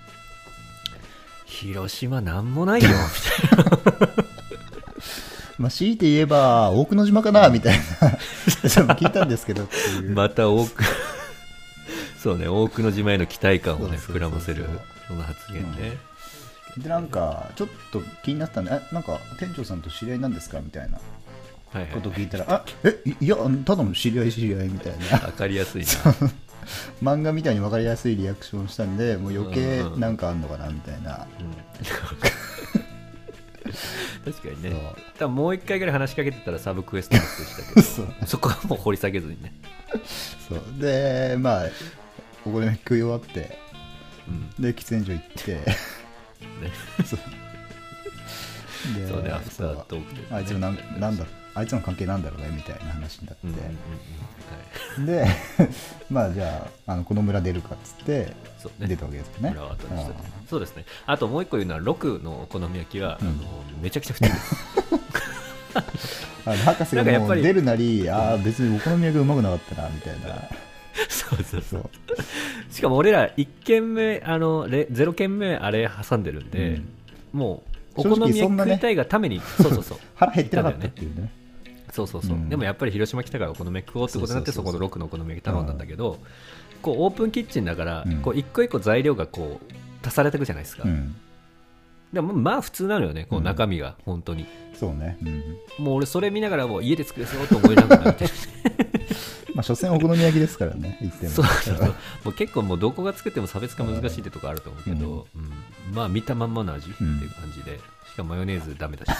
[1.44, 2.94] 広島なんもないよみ
[5.58, 7.82] まあ強いて言えば大久野島かなみたいな。
[8.94, 10.00] 聞いたんですけどっていう。
[10.00, 10.82] たいなまた多く
[12.20, 14.66] そうね多くの島への期待感をね膨らませる
[15.06, 15.98] その発言ね、
[16.78, 20.98] でなんかちょっと気になったんでえなんか店長さんと知り合いなんですかみたいな。
[21.92, 25.18] ことを聞いたら、あえいいやただの知り合い知り合いみたいな。
[25.26, 25.88] わかりやすいな。
[27.02, 29.92] 漫画みたいに分かりやすいリアクションしたんでもう余計うん。
[29.94, 30.00] うん。
[30.00, 31.64] なんかあんのかなみたいな、うん
[34.24, 34.72] 確かにね。
[35.18, 37.82] 多分もう一回ぐらい話しかけてたらサブクエストの人でしたけど。
[37.86, 38.06] そう。
[38.26, 39.52] そこはもう掘り下げずにね、
[40.48, 40.80] そう。
[40.80, 41.68] でまあ
[42.42, 43.58] ここで食い終わって
[44.28, 44.50] うん。
[44.62, 45.54] で喫煙所行って。
[45.54, 45.64] ね、
[47.04, 47.20] そう。
[48.94, 51.24] でそうねアフタートークで、ね、あいつのなんなんだ
[51.54, 55.26] あいつの関係なんだろうねみたいな話になって、で
[56.10, 58.32] まあじゃああのこの村出るかっつって
[58.80, 59.56] 出たわけですよね。
[60.48, 60.84] そうですね。
[61.06, 63.28] あともう一個言うのは6のお好み焼きは、うん。
[63.28, 63.38] あの
[63.80, 64.56] めちゃくちゃ普通です。
[66.64, 70.48] 博士がもうなんかやっぱり出るなりあー別にお好み焼きうまくなかったなみたいな。
[71.08, 71.80] そうそうそそう。
[71.80, 76.80] うしかも俺ら1軒目あのレ0軒目あれ挟んでるんで、
[77.32, 77.62] も
[77.96, 79.98] うお好み焼き食いたいがために、そうそうそう。
[80.14, 81.30] 腹減ってなかったっていうね
[81.94, 82.48] そうそうそう、うん。
[82.48, 86.18] でもやっぱり広島来たからお好み焼き食おうってことになってそこの6のお好み焼き頼んだんだけど、
[86.82, 88.20] こうオープンキッチンだから、うん。
[88.20, 89.74] こう一個一個材料がこう
[90.06, 91.14] 足されていくじゃないですか、うん。
[92.12, 93.44] でもまあ普通なのよねこううん。
[93.44, 95.84] 中身が本当に、そうね、うん。
[95.84, 98.26] もう俺それ見ながらもう家で作れそうと思いながら見て。
[99.54, 101.30] まあ所詮お好み焼きですからね言っても。
[101.30, 101.88] そうそうそう。
[101.88, 101.94] も
[102.26, 105.94] う結構もうどこが作っても差別化難しいってとこあると思うけど、うん。
[105.94, 107.78] まあ見たまんまの味っていう感じで、
[108.14, 109.18] しかもマヨネーズダメだし。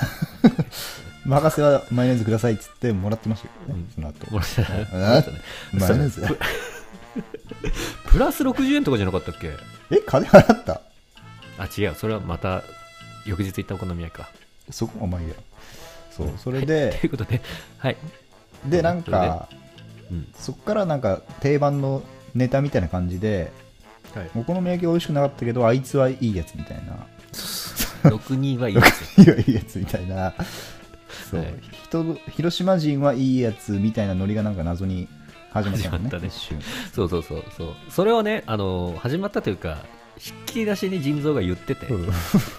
[1.27, 3.93] まあ博士はマヨネーズくださいっつってもらってましたけどね、うん。
[3.95, 4.31] その後。
[4.31, 5.41] もらったあもらったね。
[5.73, 6.21] マヨネーズ。
[6.27, 6.39] プ
[8.13, 9.51] プラス60円とかじゃなかったっけ？
[9.91, 10.81] え金払った？
[11.59, 11.95] あ違う。
[11.95, 12.63] それはまた
[13.27, 14.29] 翌日行ったお好み焼きか。
[14.71, 15.35] そこお前や。
[16.11, 17.41] そうそれ とでいうことで
[17.79, 17.97] はい。
[18.67, 19.49] でなんか
[20.11, 21.01] うんそっからなん。
[21.01, 22.03] か定番の
[22.35, 23.51] ネタみたいな感じで
[24.15, 27.07] はいお好み焼き美味しくなかったけどあいつはいいやつみたいな
[28.05, 30.35] 6人はいいですよいや いいやつみたいな。
[31.31, 31.55] そう、はい。
[31.85, 35.09] 人広島人はいいやつみたいなノリがなんか謎に
[35.51, 36.07] 始まったのね。
[36.09, 36.31] ったね。
[36.93, 37.75] そうそうそうそう。
[37.89, 39.79] それをねあの始まったというか
[40.19, 42.13] ひっきり出しに腎臓が言ってて、うん。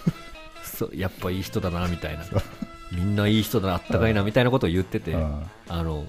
[0.64, 2.26] そうやっぱいい人だなみたいな。
[2.92, 5.44] みんないい人だなあったかいなみたいなことを言ってて、うん。
[5.68, 6.06] あの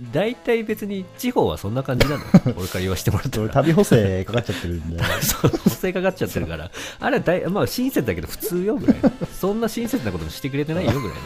[0.00, 2.24] 大体別に地方はそんな感じなの
[2.56, 3.42] 俺から言わせてもらったら。
[3.44, 5.02] 俺旅補正かかっちゃってるんで。
[5.22, 6.70] そう補正かかっちゃってるから。
[7.00, 8.96] あれは大、まあ、親切だけど普通よぐらい。
[9.38, 11.16] そんな親切なこともしてくれてないよぐらい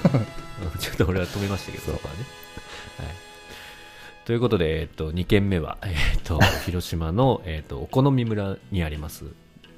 [0.78, 2.20] ちょっと俺は止めましたけどそこはね、
[2.98, 3.06] はい、
[4.26, 9.24] ということで、えっと、2軒目は、えっと、 広島の、えっと、お好み村にあります、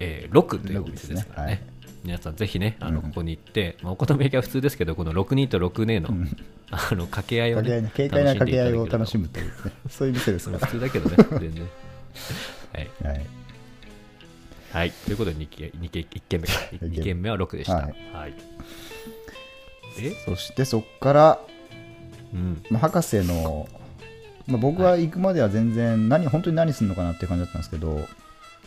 [0.01, 1.65] えー、ロクというお店ですからね
[2.05, 6.37] 皆さんぜひねあのうんここに行って、まあ、お好み焼きは普通ですけどこの6人と6年の,、うん。
[6.71, 9.53] あの掛け合いをね軽快な掛け合いを楽楽しむという、ね、
[9.89, 11.69] そういう店ですか普通だけどね 全然。
[12.73, 12.91] はい。
[13.03, 13.27] ら、はい、
[14.73, 16.53] はい、ということで 2, 軒2軒1軒目か。
[16.83, 17.31] 2軒目。
[17.31, 17.75] は6でした。
[17.75, 17.81] は
[18.13, 18.31] はい。
[18.31, 18.35] い。
[20.01, 20.11] え？
[20.25, 21.41] そしてそっから、
[22.35, 22.63] うん。
[22.71, 23.69] まあ、博士の、
[24.47, 28.01] まあ、僕は行くまでは全然何本当に何するのかなっていう感じだったんですけど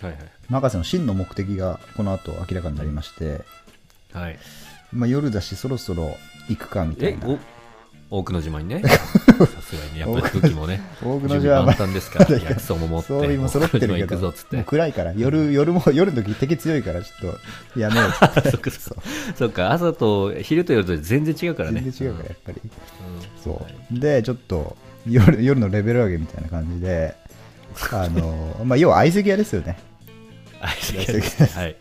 [0.01, 0.21] はいはい。
[0.49, 3.41] 博士の真の目的がこの後明らかになりまして、
[4.13, 4.39] はい。
[4.93, 6.15] まあ、夜だしそろそろ
[6.49, 7.27] 行くかみたえいな。
[7.27, 7.39] お
[8.09, 8.81] 大久野島にね。
[8.87, 11.51] さすがにやっぱり武器もね大久野島。
[11.53, 14.33] は万端ですから 薬草も持って装備も揃ってるけど
[14.65, 17.33] 暗いから夜夜も夜の時敵強いからちょっ
[17.73, 18.51] とやめようって。
[18.51, 19.03] そっかそっか。
[19.35, 21.81] そっか朝と昼と夜と全然違うからね。
[21.81, 22.71] 全然違うからやっぱり、うん。
[23.43, 24.77] そう、はいでちょっと
[25.09, 27.15] 夜夜のレベル上げみたいな感じで
[27.91, 29.77] あのまあ要は相席屋ですよね
[30.61, 31.75] 相席はい。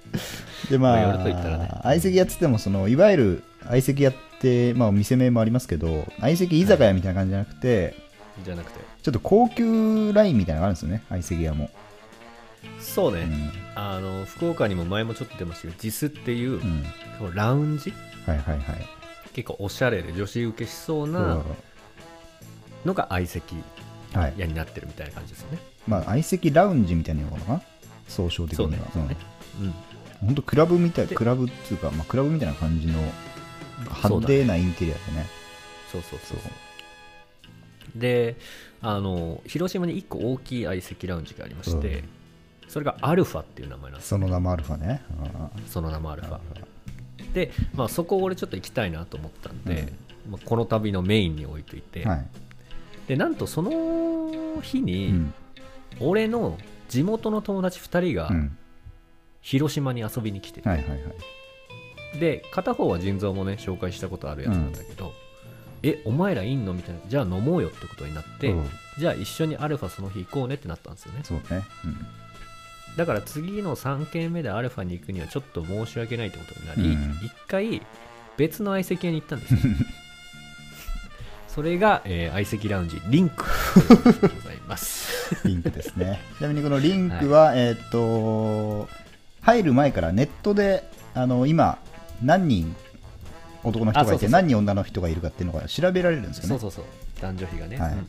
[0.70, 7.94] でまあ、相席屋っつってもそのいわゆる相席屋って、まあ、店名もありますけど相席居酒屋みたいな感じじゃなくて、
[8.44, 8.80] じゃなくて。
[9.02, 11.70] ちょっと高級ラインみたいなのがあるんですよね相席屋も、
[12.80, 13.52] そうね、うん。
[13.76, 17.92] あの福岡にも前もちょっと出ましたけどジスっていうう、ん、ラウンジ？
[18.26, 18.64] はいはいはい。
[19.32, 21.44] 結構おしゃれで女子受けしそうそなう。
[22.84, 23.54] のが相席
[24.12, 27.62] はい屋になってるみたいな感じですよね、まあ相席ラウンジみたいなのかな？
[28.08, 28.70] 総称的には。
[28.70, 29.74] ねそうん。
[30.20, 33.00] 本当クラブみたいでクラブっていうか、まあ、クラブみたいな感じの
[33.78, 35.26] 派手なインテリアでね。
[35.92, 37.98] そうそうそうそう。
[37.98, 38.36] で
[38.82, 42.04] あの広島に1個大きい相席ラウンジがありまして、
[42.68, 44.08] それがアルファっていう名前なんです。
[44.08, 45.02] その名もアルファね。
[45.34, 46.38] あその名もアルファ。
[47.32, 49.92] で、まあ、そこ俺ちょっと行きたいなと思ったんで、
[50.30, 52.06] まあ、この旅のメインに置いといて、
[53.06, 55.34] でなんとその日うに、ん。
[56.00, 58.56] 俺の地元の友達2人がうん、
[59.40, 62.18] 広島に遊びに来てて、はいはいはい。
[62.18, 65.12] で片方は腎臓もね紹介したことあるやつなんだけど、
[65.82, 67.00] えお前らいんのみたいな。
[67.06, 68.68] じゃあ飲もうよってことになって、うん。
[68.98, 71.20] じゃあ一緒にアルファその日行こうねってなったんですよね。
[71.22, 71.96] そうね、うん。
[72.96, 77.12] だから次の3軒目でアルファに行くにはちょっと申し訳ないってことになり、うん。
[77.24, 77.82] 一回
[78.36, 79.60] 別の相席屋に行ったんですよ
[81.56, 83.44] それが、えー相席ラウンジリンク。
[83.88, 85.34] でございます。
[85.44, 86.20] リンクですね。
[86.38, 88.88] ちなみにこのリンクは、えーっと、
[89.40, 91.78] 入る前からネットで、あの今、
[92.22, 92.76] 何人
[93.64, 96.48] 男の人がいて、何人女の人がいるかっていうのが調べられるんですよね。
[96.50, 96.84] そうそうそう。
[97.20, 97.92] 男女比がね、はい。
[97.92, 98.06] うんうん。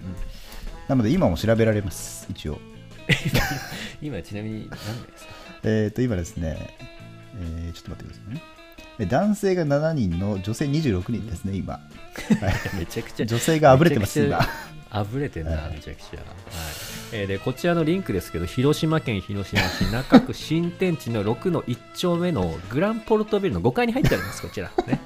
[0.89, 2.59] なので今も調べられます、一応。
[4.01, 5.31] 今ちなみに何名ですか？
[5.63, 6.75] えーっと、今ですね、
[7.39, 8.41] えーちょっと待ってくださいね。
[8.99, 11.73] え男性が7人の女性26人ですね、今。
[11.73, 11.81] はい。
[12.79, 14.39] めちゃくちゃ女性があぶれてます、今。
[14.89, 15.73] あぶれてんな、はい。
[15.73, 16.25] めちゃくちゃ、はい。
[17.11, 24.71] えーでこちらのリンクですけど広島県広島市中区新天地の6の1丁目のグランポルトビルの5階に入ってありますこちら。
[24.87, 24.99] ね。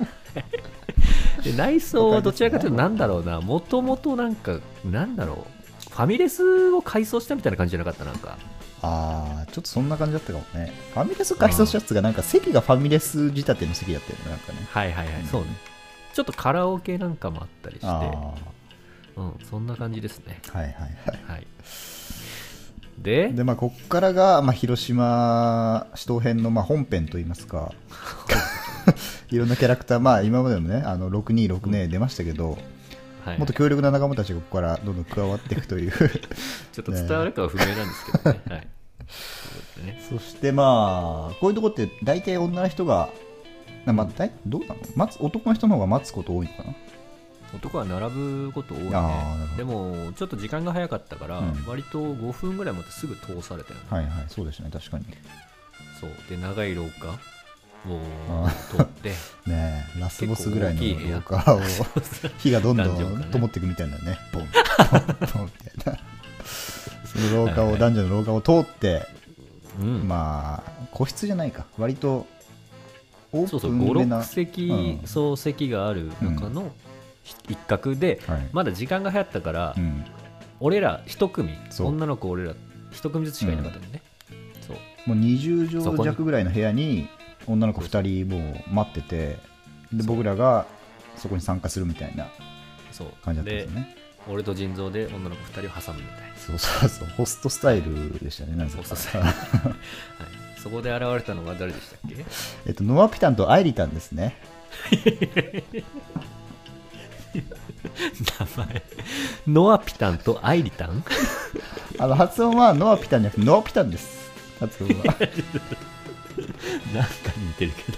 [1.43, 3.41] で内装はどちらかというとなんだろうな。
[3.41, 5.61] もともとなんかなんだろう。
[5.91, 8.37] ファミレスを改装したみたいな感じじゃなかったなんか
[8.81, 10.73] あー、ちょっとそんな感じだったかもね。
[10.93, 14.67] ファミレス改装したやつが、なんか席がファミレス仕立ての席だったよね、なんかね。
[14.69, 15.47] はいはいはい、そうね。
[16.13, 17.87] ちょっとカラオケなんかもあったりして。
[17.87, 18.33] あ
[19.17, 20.39] うん、そんな感じですね。
[20.43, 20.91] ー、はいはいはい。
[21.27, 21.47] はい。
[22.97, 23.29] で？
[23.29, 27.73] でまあ、ここからが、まあ、広島市東編の、まあ、本編といいますか。
[29.31, 32.57] いろんなキャラクター、まあ、今までもねあの626ね出ましたけど、
[33.25, 33.37] はい。
[33.37, 35.91] もっと強力な仲間たちがここからどんどん加わっていくという。
[36.71, 38.41] ちょっと伝わるかは不明なんですけどね。
[38.49, 38.67] はい。
[39.07, 40.01] そうですね。
[40.09, 43.09] そしてまあこういうとこって大体女の人が
[43.85, 44.75] なまあ、だいどうなの？
[44.95, 46.75] 待つ男の人の方が待つこと多いのかな？
[47.53, 48.91] 男は並ぶこと多いね。
[48.93, 49.57] あーなるほど。
[49.57, 51.65] でもちょっと時間が早かったから、うん。
[51.67, 54.11] 割と5分ぐらい待ってすぐ通されたよね、はいはい。
[54.27, 54.69] そうでしたね。
[54.71, 55.05] 確かに。
[55.99, 56.11] そう。
[56.29, 56.91] で長い廊下
[57.89, 59.09] をあ通って
[59.47, 61.61] ねえラスボスぐらいの廊下を
[62.39, 64.17] 火がどんどん灯っていくみたいなね。
[64.31, 64.51] ボンボン
[65.33, 65.99] ボンみたいな。
[67.05, 69.07] その廊下を男女の廊下を通って
[69.79, 70.07] うん。
[70.07, 71.65] まあ個室じゃないか。
[71.77, 72.27] 割と
[73.31, 75.07] オそうそうープンめな56席、うん。
[75.07, 76.71] 総席がある中の
[77.47, 78.49] 一角で、はい。
[78.51, 80.05] まだ時間が早ったから、うん、
[80.59, 81.87] 俺ら一組そう。
[81.87, 82.53] 女の子俺ら
[82.91, 84.01] 一組ずつしかいなかったよね、
[84.67, 84.75] そう。
[85.07, 85.97] もう20そこに。
[85.97, 87.07] 畳弱ぐらいの部屋に
[87.47, 89.37] 女の子2人もう待ってて
[89.93, 90.65] で僕らが
[91.17, 92.27] そこに参加するみたいな
[92.91, 93.07] そう。
[93.23, 93.95] 感じだったんですよね。
[94.27, 96.35] 俺と腎臓で女の子2人を挟むみたいな。
[96.37, 97.07] そうそうそう。
[97.17, 98.77] ホストスタイルでしたねなぜか。
[98.77, 99.27] ホストスタイル。
[99.27, 99.35] はい、
[100.61, 102.23] そこで現れたのが誰でしたっけ？
[102.67, 104.35] えっとノアピタンとアイリタンですね。
[107.33, 108.83] 名前。
[109.47, 111.03] ノアピタンとアイリタン？
[111.99, 114.29] あの発音はノアピタンじゃなくてノアピタンです。
[114.59, 115.15] 発音は
[116.93, 117.97] なんか似てるけど。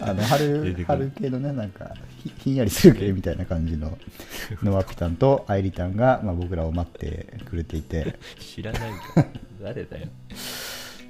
[0.00, 3.96] あの出春春系のねなんかひひんやりする系みたいな感じの
[4.62, 8.18] ノアピタンとアイリタンが、まあ、僕らを待ってくれていて。
[8.38, 8.80] 知らない
[9.14, 9.26] か。
[9.62, 10.06] 誰だよ。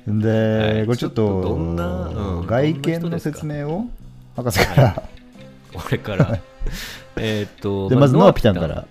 [0.06, 0.86] で、はい。
[0.86, 3.86] これちょっとうん外見の説明を
[4.36, 5.02] 博士から、
[5.86, 6.38] 俺から。
[7.16, 8.54] えーっとでまずノアピタン。
[8.54, 8.86] から。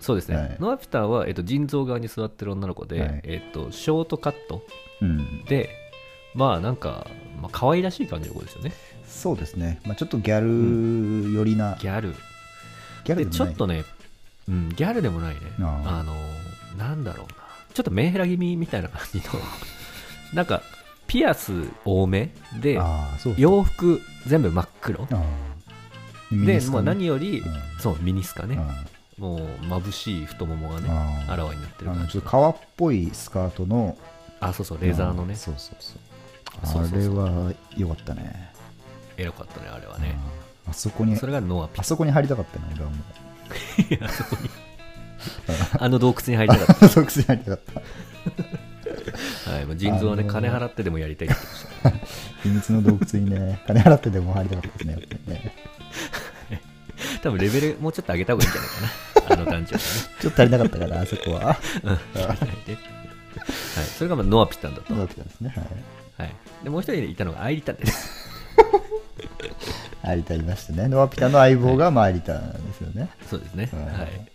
[0.00, 0.56] そうですね、はい。
[0.60, 3.20] ノアピタンは、えっと、腎臓側に座ってる女の子で、はい。
[3.24, 4.62] えっと、ショートカット
[5.00, 5.70] うん、で
[6.34, 7.06] まあなんか、
[7.40, 8.72] まあ可愛らしい感じの子ですよね。
[9.06, 12.14] そうですね、まあ、ちょっとギャル寄りな、ギャル。
[13.04, 13.24] ギャルでもない。
[13.24, 13.84] でちょっとね、
[14.48, 15.40] うん、ギャルでもないね。
[15.60, 16.14] あああの
[16.76, 17.34] なんだろうな。
[17.74, 19.24] ちょっとメンヘラ気味みたいな感じの。
[20.34, 20.62] なんか
[21.06, 21.52] ピアス
[21.84, 23.34] 多めでああそう。
[23.38, 25.04] 洋服全部真っ黒。
[25.04, 25.06] あ
[26.30, 26.76] でニスカね。
[26.76, 27.54] もう何より、うん。
[27.80, 28.58] そうミニスカね。
[28.58, 28.84] あ
[29.18, 32.12] もう眩しい太ももがねあああらわになってるあ感じの。
[32.12, 33.96] ちょっと革っぽいスカートの。
[34.40, 35.32] あそうそうレザーのね。
[35.32, 36.07] うんそうそうそうそうそうそう
[36.62, 38.52] あれは良かったね。
[39.16, 40.16] エロかったねあれはね。
[40.66, 44.04] ああそこにそれがノアピあそこに入りたかったな俺はもう。
[44.04, 44.48] あそこに
[45.78, 47.72] あの洞窟に入りたかっあそこに入りたかった。
[49.44, 51.36] た、はい、もう腎臓はねあのー金払ってでもやりたいって
[51.84, 52.42] 言ってました。
[52.42, 55.52] 秘密の洞窟にね金払ってでも入りたかったですねやっぱりね。
[57.22, 59.42] 多分レベルもうちょっと上げた方がいいんじゃないかな。
[59.42, 59.84] あの団長はね。
[60.20, 61.46] ちょっと足りなかったからあそこは。
[61.46, 61.54] は
[63.82, 65.66] い、それがまあノアピタンだと、どうはだったんですねはい
[66.24, 68.28] い、でもう一人いたのがアイリタンです。
[70.02, 70.88] アリタいましたね。
[70.88, 73.10] ノアピタの相棒がまあアリタなんですよね。
[73.28, 74.30] そうですね、はいはい。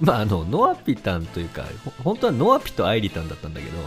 [0.00, 3.78] まああのノアピタンというかほ本当はノアピとアイリタンだったんだけど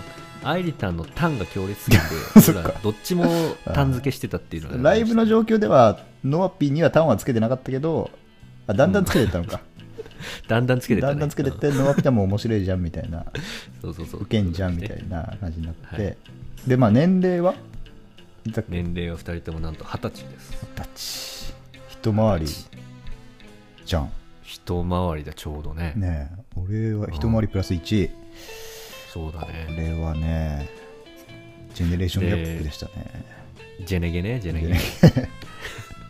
[0.43, 2.04] アイリタンのタンが強烈すぎて
[2.41, 2.62] そっか。
[2.62, 3.25] 俺らどっちも
[3.65, 8.10] タン付けしてたっていうのがライブの状況ではノアピにはタンはつけてなかったけど
[8.67, 9.62] あだんだんつけてったのか、
[10.47, 13.25] だんだんつけてだんだんつけてってノアピタも面白いじゃんみたいな。
[13.81, 14.21] そうそうそう。
[14.21, 16.17] ウケんじゃんみたいな感じになって、はい。
[16.67, 17.55] でまあ年齢は？
[18.69, 20.51] 年齢は2人ともなんと20歳です。
[20.77, 21.53] 二十歳。
[21.89, 22.45] 一回り
[23.85, 24.11] じゃん。
[24.43, 25.93] 一回りだちょうどね。
[25.95, 26.43] ねえ。
[26.55, 28.13] 俺は一回りプラス1こ
[29.11, 29.67] そうだね。
[29.69, 30.69] れはね
[31.73, 32.91] ジェネレーションギャップでしたね。
[33.85, 34.67] ジェネゲねジェネゲ。
[34.67, 35.29] ジェネゲ。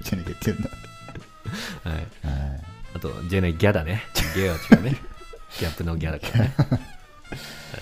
[0.03, 0.69] ジェネゲって言うんだ。
[1.89, 1.93] はい。
[1.95, 4.03] はいあと、ジェネギャだね。
[4.35, 4.91] ゲは違うね。
[5.59, 6.53] ギャップのギャだからね。
[6.57, 6.79] はい。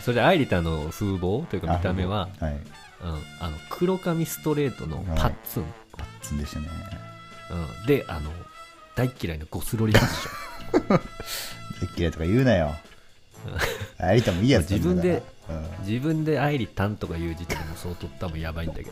[0.02, 2.54] それで、アイリタの風貌というか見た目は、あはい。
[2.56, 5.66] うん、あの黒髪ストレートのパッツン、
[5.98, 6.68] パッツンでしたね。
[7.52, 8.32] うん、で、あの、
[8.96, 10.98] 大っ嫌いのゴスロリファッション。
[11.82, 12.76] でっ嫌いとか言うなよ。
[14.00, 15.86] ありたもいいやつ自分でうん。
[15.86, 18.92] 自分でアイリタンとか言う時点でも相当多分やばいんだけど、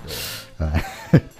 [0.65, 0.83] はい。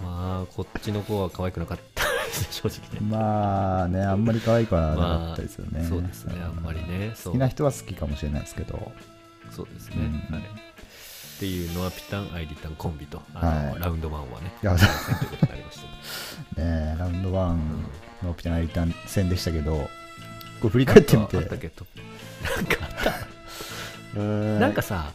[0.02, 2.01] まあ、こっちの子は可愛くなかった
[2.32, 3.08] ですね、正直ね。
[3.10, 7.14] まあねあんまり可愛くはなかったですよね、そうですね、あんまりね。
[7.24, 8.92] 好きな人は好きかもしれないですけど。
[9.52, 10.00] そうですね、う
[10.32, 10.36] ん。
[10.36, 10.44] はい。
[10.44, 13.82] っていうノアピタン、アイリタンコンビと、はい。
[13.82, 15.80] ラウンド1はね、いや参戦ということになりまし
[16.56, 16.62] た。
[16.62, 16.96] ね。
[16.98, 17.58] ラウンド1
[18.26, 19.90] のピタナリタン戦でしたけど
[20.62, 21.38] これ振り返ってみて。
[21.38, 21.60] なんかあっ
[23.04, 23.12] た。
[24.14, 25.12] けど、なんかさ、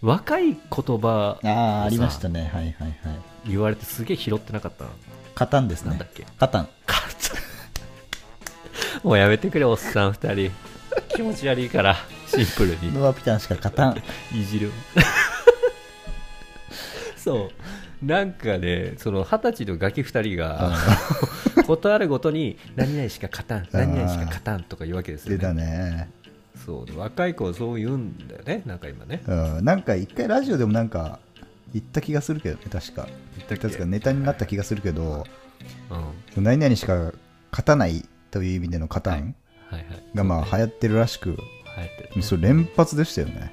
[0.00, 0.56] 若い言
[0.98, 2.50] 葉ああありましたね。
[2.52, 3.48] はいはいはい。
[3.48, 4.90] 言われてすげえ拾ってなかったな。
[5.38, 6.26] カタンですねなんだっけ？
[6.36, 6.68] カタン
[9.04, 10.50] もうやめてくれ、おっさん二人。
[11.14, 11.94] 気持ち悪いから、
[12.26, 12.92] シンプルに。
[12.92, 14.02] ノアピタンしか勝たん
[14.34, 14.72] いじる。
[17.16, 17.50] そ
[18.02, 18.04] う。
[18.04, 20.76] なんかね、その二十歳のガキ二人が、
[21.68, 25.36] ことあるごとに、何々しか勝たん、何々しか勝たんとか言うわけですよ、ね。
[25.36, 26.10] 出たね
[26.66, 29.22] そうで若い子はそう言うんだよね、なんか今ね。
[29.28, 31.20] うんなんか一回ラジオでもなんか
[31.72, 33.08] 言った気がするけどね確か。
[33.48, 35.24] 言ったネタになった気がするけど
[36.36, 36.44] うん。
[36.44, 37.12] 何々しか
[37.50, 39.34] 勝たないという意味での勝たん。
[40.14, 42.22] がまあ流行ってるらしく流行ってるね。
[42.22, 43.52] それ連発でしたよね。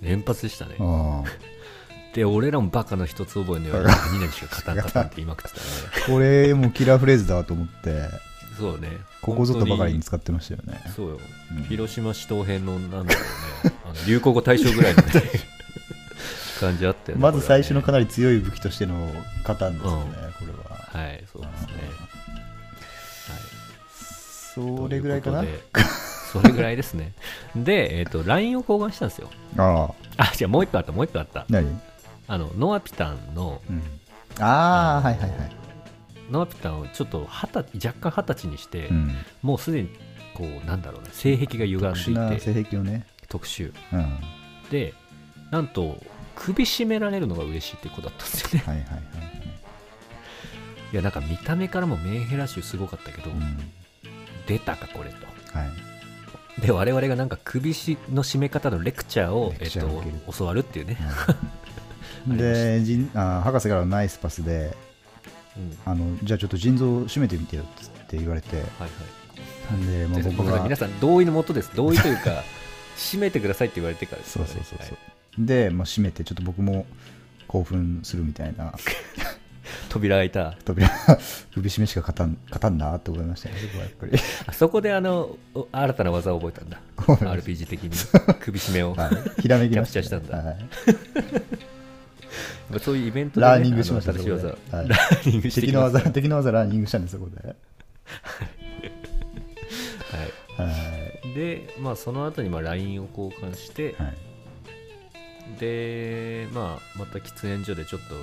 [0.00, 0.76] 連発でしたね。
[0.78, 1.22] あ
[2.14, 5.66] で、俺らもバカの一つ覚えのように、何々しか勝たんかったんって言いまくってたね。
[6.04, 8.08] あ これもキラーフレーズだと思って
[8.56, 8.88] そうね。
[9.20, 10.80] ここぞとばかりに本使ってましたよね。
[10.94, 11.20] そうよ。
[11.56, 11.64] うん。
[11.64, 13.20] 広島市東編の、なんだろ
[13.90, 15.10] うね、流行語大賞ぐらいのね、
[16.66, 17.22] 感じあったよね。
[17.22, 18.94] まず最初のかななり強い武器としての
[19.42, 20.04] 勝たんですよね
[20.40, 21.72] うんこれははい、そうですね。
[23.28, 24.80] はい。
[24.80, 25.44] それぐらいかな？
[26.32, 27.12] それぐらいですね。
[27.54, 29.30] で、えっ、と、LINE を交換したんですよ。
[29.56, 31.46] あああ、違う、もう一個あった、もう一個あった。
[31.48, 31.80] 何？
[32.26, 33.82] あの、ノアピタンの、うん
[34.40, 35.52] ああはいはいはい
[36.30, 37.60] ノアピタンをちょっと若
[38.00, 39.88] 干二十歳にして、うんもうすでに
[40.34, 41.94] こうなんだろうね性癖が歪ん
[42.28, 44.04] でいて性癖をね特殊うんは
[44.68, 44.94] いで
[45.50, 45.98] なんと
[46.34, 48.64] 首絞められるのが嬉しいって子だったんですよね。
[48.66, 48.84] はいはい
[50.92, 53.58] いやなんか見た目からもメンヘラ臭すごかったけど、うん。
[54.46, 55.26] 出たかこれと。
[55.58, 56.60] はい。
[56.60, 60.96] で我々がなんか首しの絞め方のレクチャーを、レえっと、教わるっていうね、
[62.28, 62.80] うんで
[63.16, 64.76] あ博士からのナイスパスで
[65.56, 69.86] うん、あのじゃあちょっと腎臓を締めてみてよって言われてはいはい。
[69.86, 71.70] で、まあ、で僕が僕が皆さん同意のもとです。
[71.74, 72.42] 同意というか
[72.96, 74.98] 締めてくださいって言われてからですそうそうそうそう、
[75.38, 76.86] で、まあ、締めてちょっと僕も
[77.46, 78.64] 興奮するみたいな。
[78.64, 79.44] は い
[79.88, 80.54] 扉開いた。
[80.64, 80.88] 扉
[81.54, 83.56] 首絞めしか勝たん勝たんなって思いましたね。
[83.60, 84.12] そこはやっぱり。
[84.46, 86.80] あそこであのお新たな技を覚えたんだ。
[86.98, 87.90] RPG 的に。
[88.40, 89.42] 首絞めを、はい。
[89.42, 90.50] ひらめきました、キャプチャーしたんだ。
[90.50, 90.58] はい。
[92.80, 94.58] そういうイベントで、ね、ラーニングしました新しい技、はい
[94.88, 97.54] ラーニングしてき敵の技敵の技ラーニングしたんですそこで。
[100.56, 100.70] はは
[101.24, 101.30] い。
[101.30, 104.33] い、で、まあ、その後にまあ LINE を交換して、はい
[105.58, 108.14] で、まあ、また喫煙所でちょっと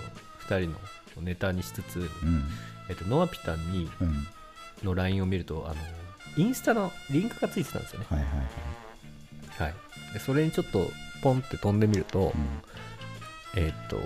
[0.53, 0.78] 2人の
[1.22, 2.43] ネタにしつつ、うん。
[2.89, 4.28] えっと、ノアピタンにうん。
[4.84, 5.76] の LINE を見るとあの
[6.38, 8.47] インスタのリンクがついてたんですよね、はいはいはい。
[9.63, 9.74] はい、
[10.13, 10.89] でそれにちょっと
[11.22, 12.34] ポンって飛んでみると、
[13.55, 13.61] うん。
[13.61, 13.97] えっと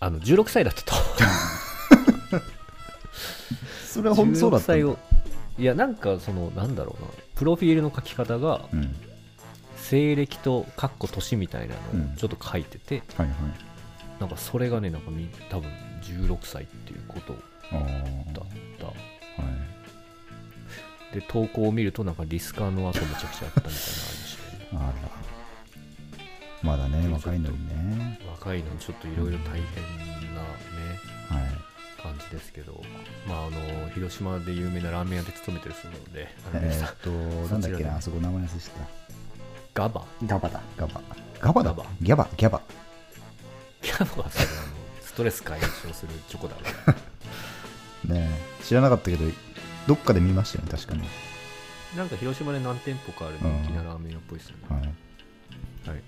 [0.00, 0.94] あの16歳だったと。
[3.86, 4.58] それは本当そうだ。
[4.58, 4.98] 16った歳を
[5.58, 8.94] いやなんかそのなんだろうなプロフィールの書き方がうん
[9.90, 12.06] 西暦とかっこ年みたいなうん。
[12.08, 13.36] のをちょっと書いてて、はいはい。
[14.20, 15.70] なんかそれがねなんかみ多分
[16.02, 17.40] 16歳っていうことだっ
[18.32, 18.40] た。
[18.40, 18.92] は
[21.12, 21.14] い。
[21.14, 24.94] で投稿を見るとなんかリスカーの後めちゃくちゃあったみたいなのあら。
[26.62, 28.20] まだね若いのにね。
[28.28, 30.46] 若いのにちょっといろいろ大変なね
[31.30, 32.02] はい。
[32.02, 32.82] 感じですけど。
[33.26, 37.10] まああの広島で有名なラーメン屋で勤めてる人なのでえーっと
[37.52, 38.54] なんだっけなあそこ名前忘れて
[39.78, 40.00] ガバ。
[40.00, 41.00] たガバだガバ。
[41.40, 41.70] ガバだ。
[41.70, 41.86] ガバ。
[42.02, 42.60] ギャバギャバ。
[43.80, 46.56] ギャバはそれあのストレス解消するチョコだ
[48.04, 48.28] ろ ね
[48.60, 48.64] え。
[48.64, 49.24] 知らなかったけど
[49.86, 51.04] どっかで見ましたよね確かに
[51.96, 54.80] なんか広島で何店舗かある人気なラーメン屋っぽいですよね、はい。
[55.90, 56.02] はい、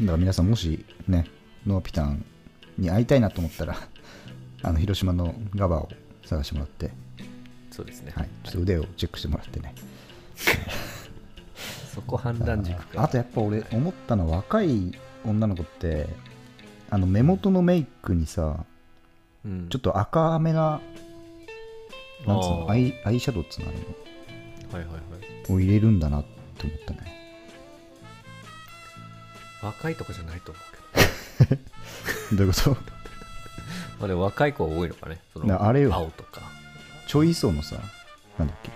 [0.00, 1.26] だから皆さんもしね
[1.66, 2.24] ノーピタン
[2.78, 3.76] に会いたいなと思ったら
[4.62, 5.88] あの広島のガバを
[6.24, 6.92] 探してもらって、
[7.72, 9.74] そうですね、はい、ちょっと腕をチェックしてもらってね
[11.94, 13.02] そこ判断軸か。
[13.02, 14.92] あとやっぱ俺思ったのは若い
[15.24, 16.08] 女の子って
[16.90, 18.64] あの目元のメイクにさ
[19.44, 19.68] うん。
[19.68, 20.80] ちょっと赤めな
[22.26, 23.78] なんつうのアイアイシャドウっつうのあれ
[24.78, 25.00] はいはいは
[25.48, 25.52] い。
[25.52, 26.24] を入れるんだなっ
[26.58, 26.98] て思ったね。
[29.62, 30.60] 若いとかじゃないと思
[31.40, 31.60] うけど。
[32.36, 32.70] どういうこと？
[34.00, 35.18] まあでも若い子は多いのかね。
[35.32, 35.92] そのなあれよ。
[35.94, 36.42] 青とか。
[37.06, 37.76] ちょい層のさ
[38.38, 38.70] なんだっけ？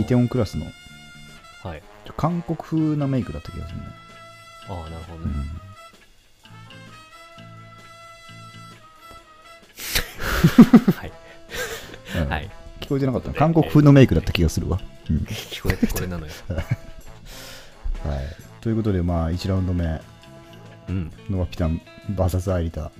[0.00, 0.66] イテウォンクラスの
[1.66, 1.82] はい。
[2.04, 3.86] ちょ韓国風なメイクだった気がするね、
[4.68, 5.32] ああなるほどね、
[10.86, 10.92] うん。
[10.94, 11.12] はい、
[12.22, 12.28] うん。
[12.28, 12.50] はい、
[12.80, 13.32] 聞こえてなかった。
[13.32, 14.78] 韓国風のメイクだった気がするわ、
[15.10, 15.16] うん。
[15.16, 16.32] 聞こえてこれなのよ。
[16.48, 16.62] は
[18.14, 20.00] い、ということでまあ1ラウンド目。
[20.88, 21.12] うん。
[21.28, 21.80] ノアピタン
[22.12, 22.82] VS アイリタ。
[22.82, 22.92] ノ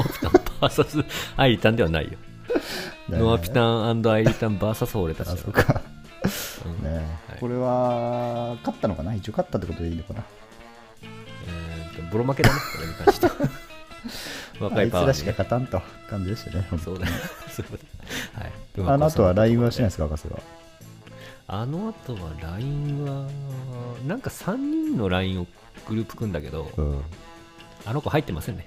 [0.00, 0.30] アピタン
[0.68, 1.06] VS
[1.36, 2.18] アイリタンではないよ。
[3.08, 5.93] ノアピタンアイリタン VS 俺たちだあそうか
[6.64, 6.82] うん。
[6.82, 6.96] ね、
[7.28, 7.38] はい。
[7.40, 9.14] これは勝ったのかな？
[9.14, 10.24] 一応勝ったってことでいいのかな？
[11.02, 12.60] えーとボロ負けだね。
[12.76, 13.26] これに関して。
[13.26, 13.32] は
[14.60, 16.66] 若いパワーに、あいつらしかね、勝たんと感じでした ね。
[16.70, 17.06] そうだ
[17.50, 17.66] そう
[18.36, 18.52] だはい。
[18.94, 20.38] あの後は LINE はしないいですか博士は？
[21.46, 23.28] あの後は LINE は
[24.06, 25.46] なんか3人の LINE を
[25.88, 27.02] グループ組んだけどうん。
[27.84, 28.66] あの子入ってませんね。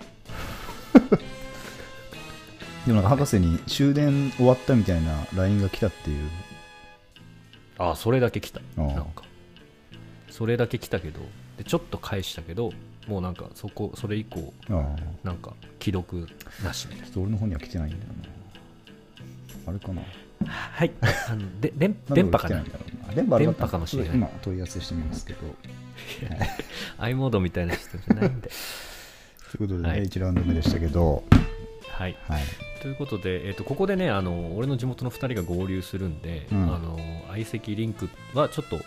[2.85, 6.29] でもなんか博士に終電終わったみたいな LINE が来たっていう
[7.77, 8.61] ああそれだけ来た。
[8.75, 9.23] なんか。
[10.29, 11.19] それだけ来たけど
[11.57, 12.71] でちょっと返したけど
[13.07, 14.53] もうなんかそこそれ以降
[15.23, 16.27] なんか既読
[16.63, 18.03] なしみたいちょっと俺の方には来てないんだよ
[19.65, 19.71] な。
[19.71, 19.93] あれかな。
[20.45, 20.91] なはい。
[21.01, 22.63] あので電 電波かな。
[23.15, 24.15] 電波電波かもしれない。
[24.15, 25.39] 今問い合わせしてみますけど。
[26.99, 28.49] i モードみたいな人じゃないんで。
[29.51, 30.03] ということでね、はい。
[30.03, 31.23] 1ラウンド目でしたけど
[31.97, 32.15] はい。
[32.27, 32.43] はい。
[32.81, 36.63] ということで、えー、とここでねあの俺の地元の2人が合流するんで、うん。
[36.73, 36.97] あの
[37.31, 38.77] 相席リンクはちょっと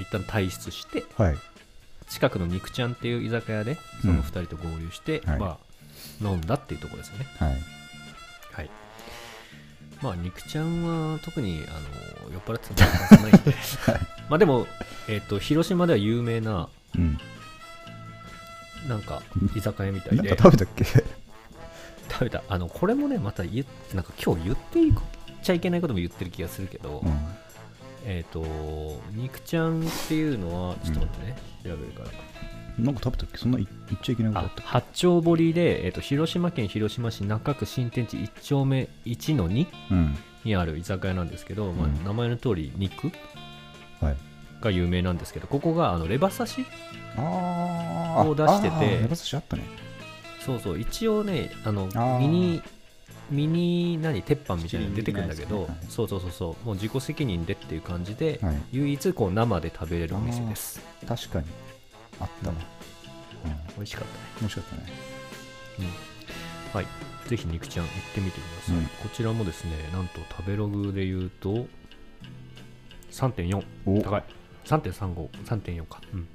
[0.00, 1.36] 一旦退出してはい。
[2.08, 5.38] 近くの肉ちゃんっていう居酒屋でその2人と合流して、はい。
[5.38, 7.26] まあ、飲んだっていうところですよね。
[7.38, 7.52] はい。
[8.52, 8.70] はい。
[10.02, 13.54] まあ肉ちゃんは特にあの酔っ払ってたのはないんで。
[14.30, 14.66] まあでも、
[15.08, 17.18] えー、と広島では有名なうん。
[18.88, 19.22] なんか
[19.54, 20.84] 居酒屋みたいなんでか食べたっけ？
[22.10, 22.42] 食べた。
[22.48, 24.92] あのこれもねまた言っなんか今日言っていい
[25.42, 27.12] ちゃいけないことも言ってる気がするけど、うん。
[28.04, 28.42] えっ、と
[29.12, 32.10] 肉ちゃんっていうのはちょっと待ってね、調べるから。
[32.78, 33.38] なんか食べたっけ？
[33.38, 40.16] そんな言っちゃいけないことああったっ八丁堀で、えー、と広島県広島市中区新天地1丁目1の2けうん。
[40.44, 43.10] にある居酒屋なんですけど、まあうん名前の通り肉
[44.00, 44.16] はい。
[44.62, 46.66] が有名なんですけどここがあのレバ刺し
[47.18, 49.62] を出しててレバ刺しあったね
[50.54, 51.86] そうそう一応ねあの
[52.18, 52.62] ミニ
[53.30, 55.62] ミニ何鉄板みたいなの出てくるんだけど、ね。
[55.62, 55.76] はい。
[55.88, 58.56] そうそうそうそうもう自己責任でっていう感じで、はい。
[58.72, 60.80] 唯一こう生で食べれるお店です。
[61.06, 61.46] 確かに。
[62.20, 62.54] あったわ、
[63.44, 64.20] うん、美味しかったね。
[64.40, 64.82] 美味しかったね。
[65.78, 65.86] うん。
[66.74, 66.86] はい。
[67.28, 68.84] ぜひ肉ちゃん行ってみてください、うん。
[68.84, 71.66] こちらもですねなんと食べログで言うと
[73.12, 74.02] 3.4お。
[74.02, 74.24] 高い。
[74.64, 76.00] 3.353.4か。
[76.12, 76.28] うん。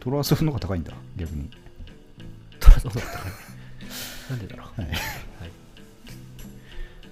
[0.00, 1.48] トラソフの方が高いんだ逆に。
[2.60, 3.51] トラソフの方が高い
[4.30, 4.80] なんでだろう。
[4.80, 4.90] はい。
[4.90, 4.98] はい、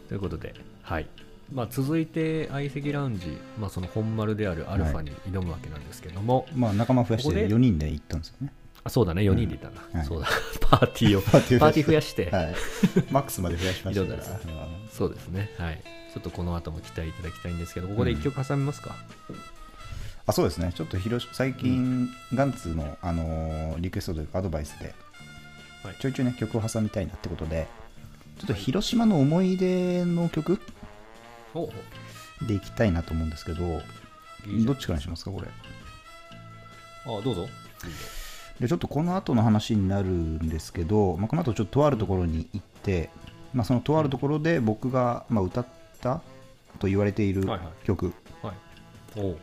[0.08, 1.06] ということで、はい。
[1.52, 8.52] まあ、続いて相席ラウンジ、まあ、その本丸であるアルファに挑むわけなんですけども、まあ仲間増やしてここで4人で行ったんですよね。
[8.82, 9.22] あそうだね。
[9.22, 10.06] 4人でいたんだ、はい。
[10.06, 10.28] そうだ。
[10.70, 12.54] パーティーをパーティー増やして、はい。
[13.10, 15.50] マックスまで増やしましたからそうですね。
[15.58, 15.82] はい。
[16.14, 18.96] ちょっとこの後も期待いただきたいんですけどここで1曲挟みますか、
[20.26, 20.72] あそうですね。
[20.74, 24.94] ちょっと広し最近、ガンツの、あのーリクエストというかアドバイスで、
[25.84, 25.94] はい。
[26.00, 27.66] ちょいちょいね曲を挟みたいなってことで
[28.38, 30.60] ちょっと広島の思い出の曲
[31.54, 31.70] おう
[32.46, 33.80] でいきたいなと思うんですけど
[34.64, 35.48] どっちからにしますかこれ？
[37.06, 37.48] あどうぞ。
[38.58, 43.08] でちょっとこの後の話になるんですけど、まあ、この後ちょっととあるところに行って、
[43.54, 45.66] まあ、そのとあるところで僕が、まあ、歌っ
[46.00, 46.20] た
[46.78, 47.86] と言われているはいはい。
[47.86, 48.12] 曲、
[48.42, 48.54] はい。
[49.16, 49.38] おう。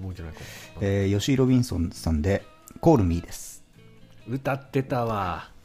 [0.00, 0.40] もうじゃないか。
[0.80, 2.44] えー吉井ロビンソンさんで
[2.82, 3.64] 「Call Me」です。
[4.28, 5.48] 歌ってたわ「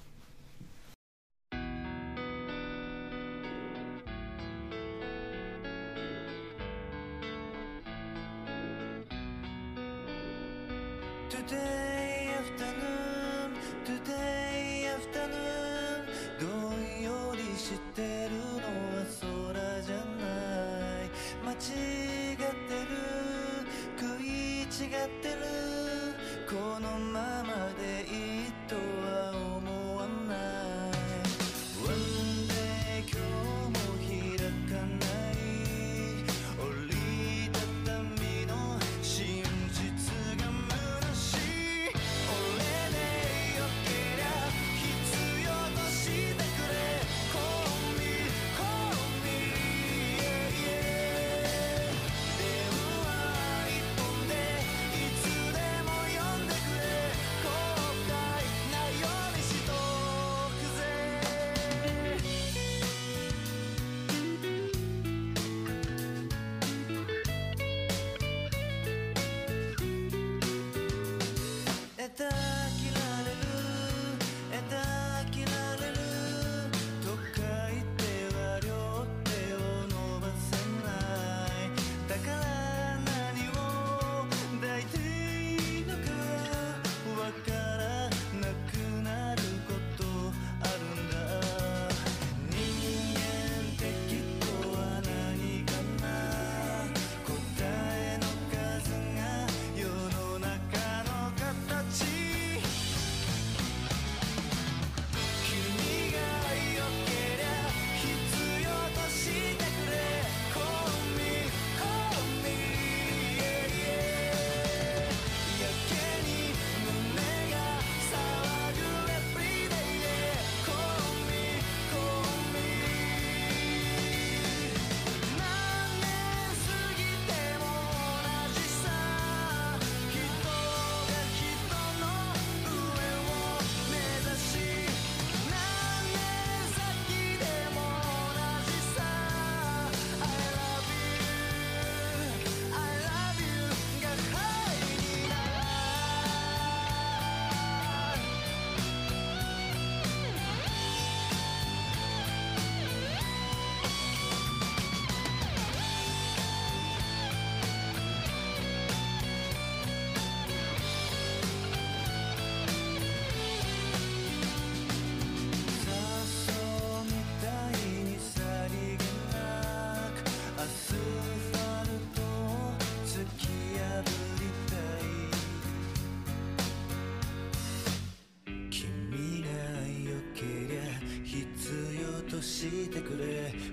[182.61, 183.70] してくれ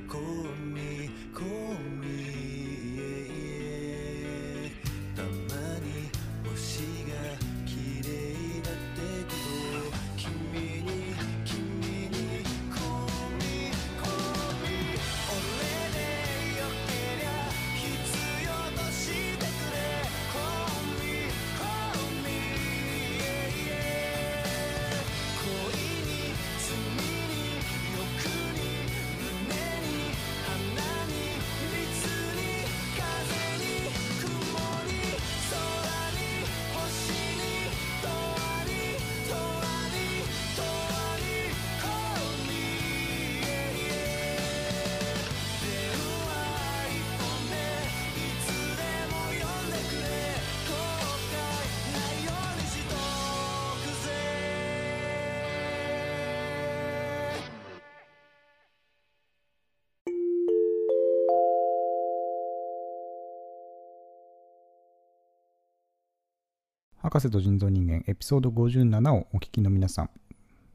[67.18, 70.10] 博士と人造人間エピソード57をお聞きの皆さん、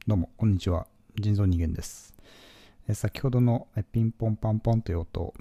[0.06, 0.86] どうも、こんにちは。
[1.16, 2.12] 人造人間です。
[2.92, 5.34] 先ほどのピンポンパンポンという音を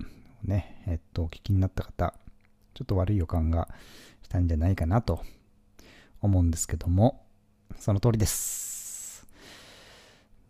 [0.46, 2.14] ね、えっと、お聞きになった方、
[2.74, 3.68] ちょっと悪い予感が
[4.22, 5.22] したんじゃないかなと
[6.22, 7.26] 思うんですけども、
[7.78, 9.28] その通りです。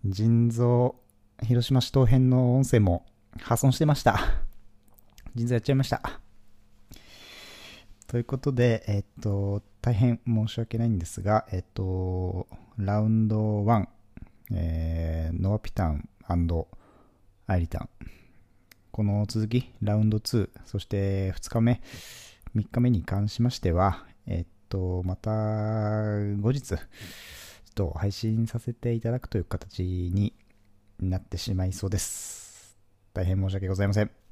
[0.05, 0.93] 人造、
[1.41, 3.07] 広島市東編の音声も
[3.39, 4.19] 破損してました。
[5.33, 6.19] 人造やっちゃいました。
[8.05, 13.85] ということで、えっと、大変申し訳ないんですが、えっと、ラウンド1、
[14.55, 17.89] えーノアピタンアイリタン。
[18.91, 21.81] この続き、ラウンド2、そして2日目、
[22.55, 26.79] 3日目に関しましては、えっと、また後日、ちょっ
[27.75, 30.33] と配信させていただくという形に
[31.01, 32.77] なってしまいそうです。
[33.13, 34.22] 大変申し訳ございません。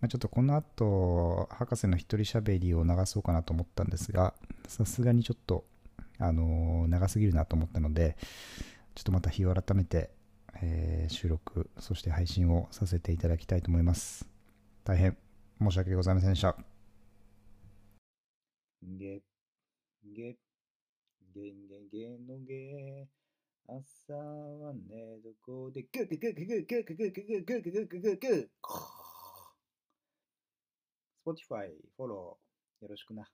[0.00, 4.34] まあ、ちょっとこの後、博士の一人喋りを流そうかなと思ったんですが、
[4.66, 5.64] さすがにちょっと、
[6.18, 8.16] あのー長すぎるなと思ったので、
[8.94, 10.10] ちょっとまた日を改めて、
[10.62, 14.26] えー収録、そして配信をさせていただきたいと思います。
[14.84, 15.16] 大変
[15.60, 16.56] 申し訳ございませんでした。
[18.82, 19.20] ゲ、
[20.04, 20.36] ゲ、
[21.34, 23.06] ゲンゲンゲンのゲ
[23.68, 28.99] 朝はね、どこでグーグーグーグーグーグーグーグーグーグーグーグーグーグーグー
[31.26, 33.28] Spotify フォローよろしくな。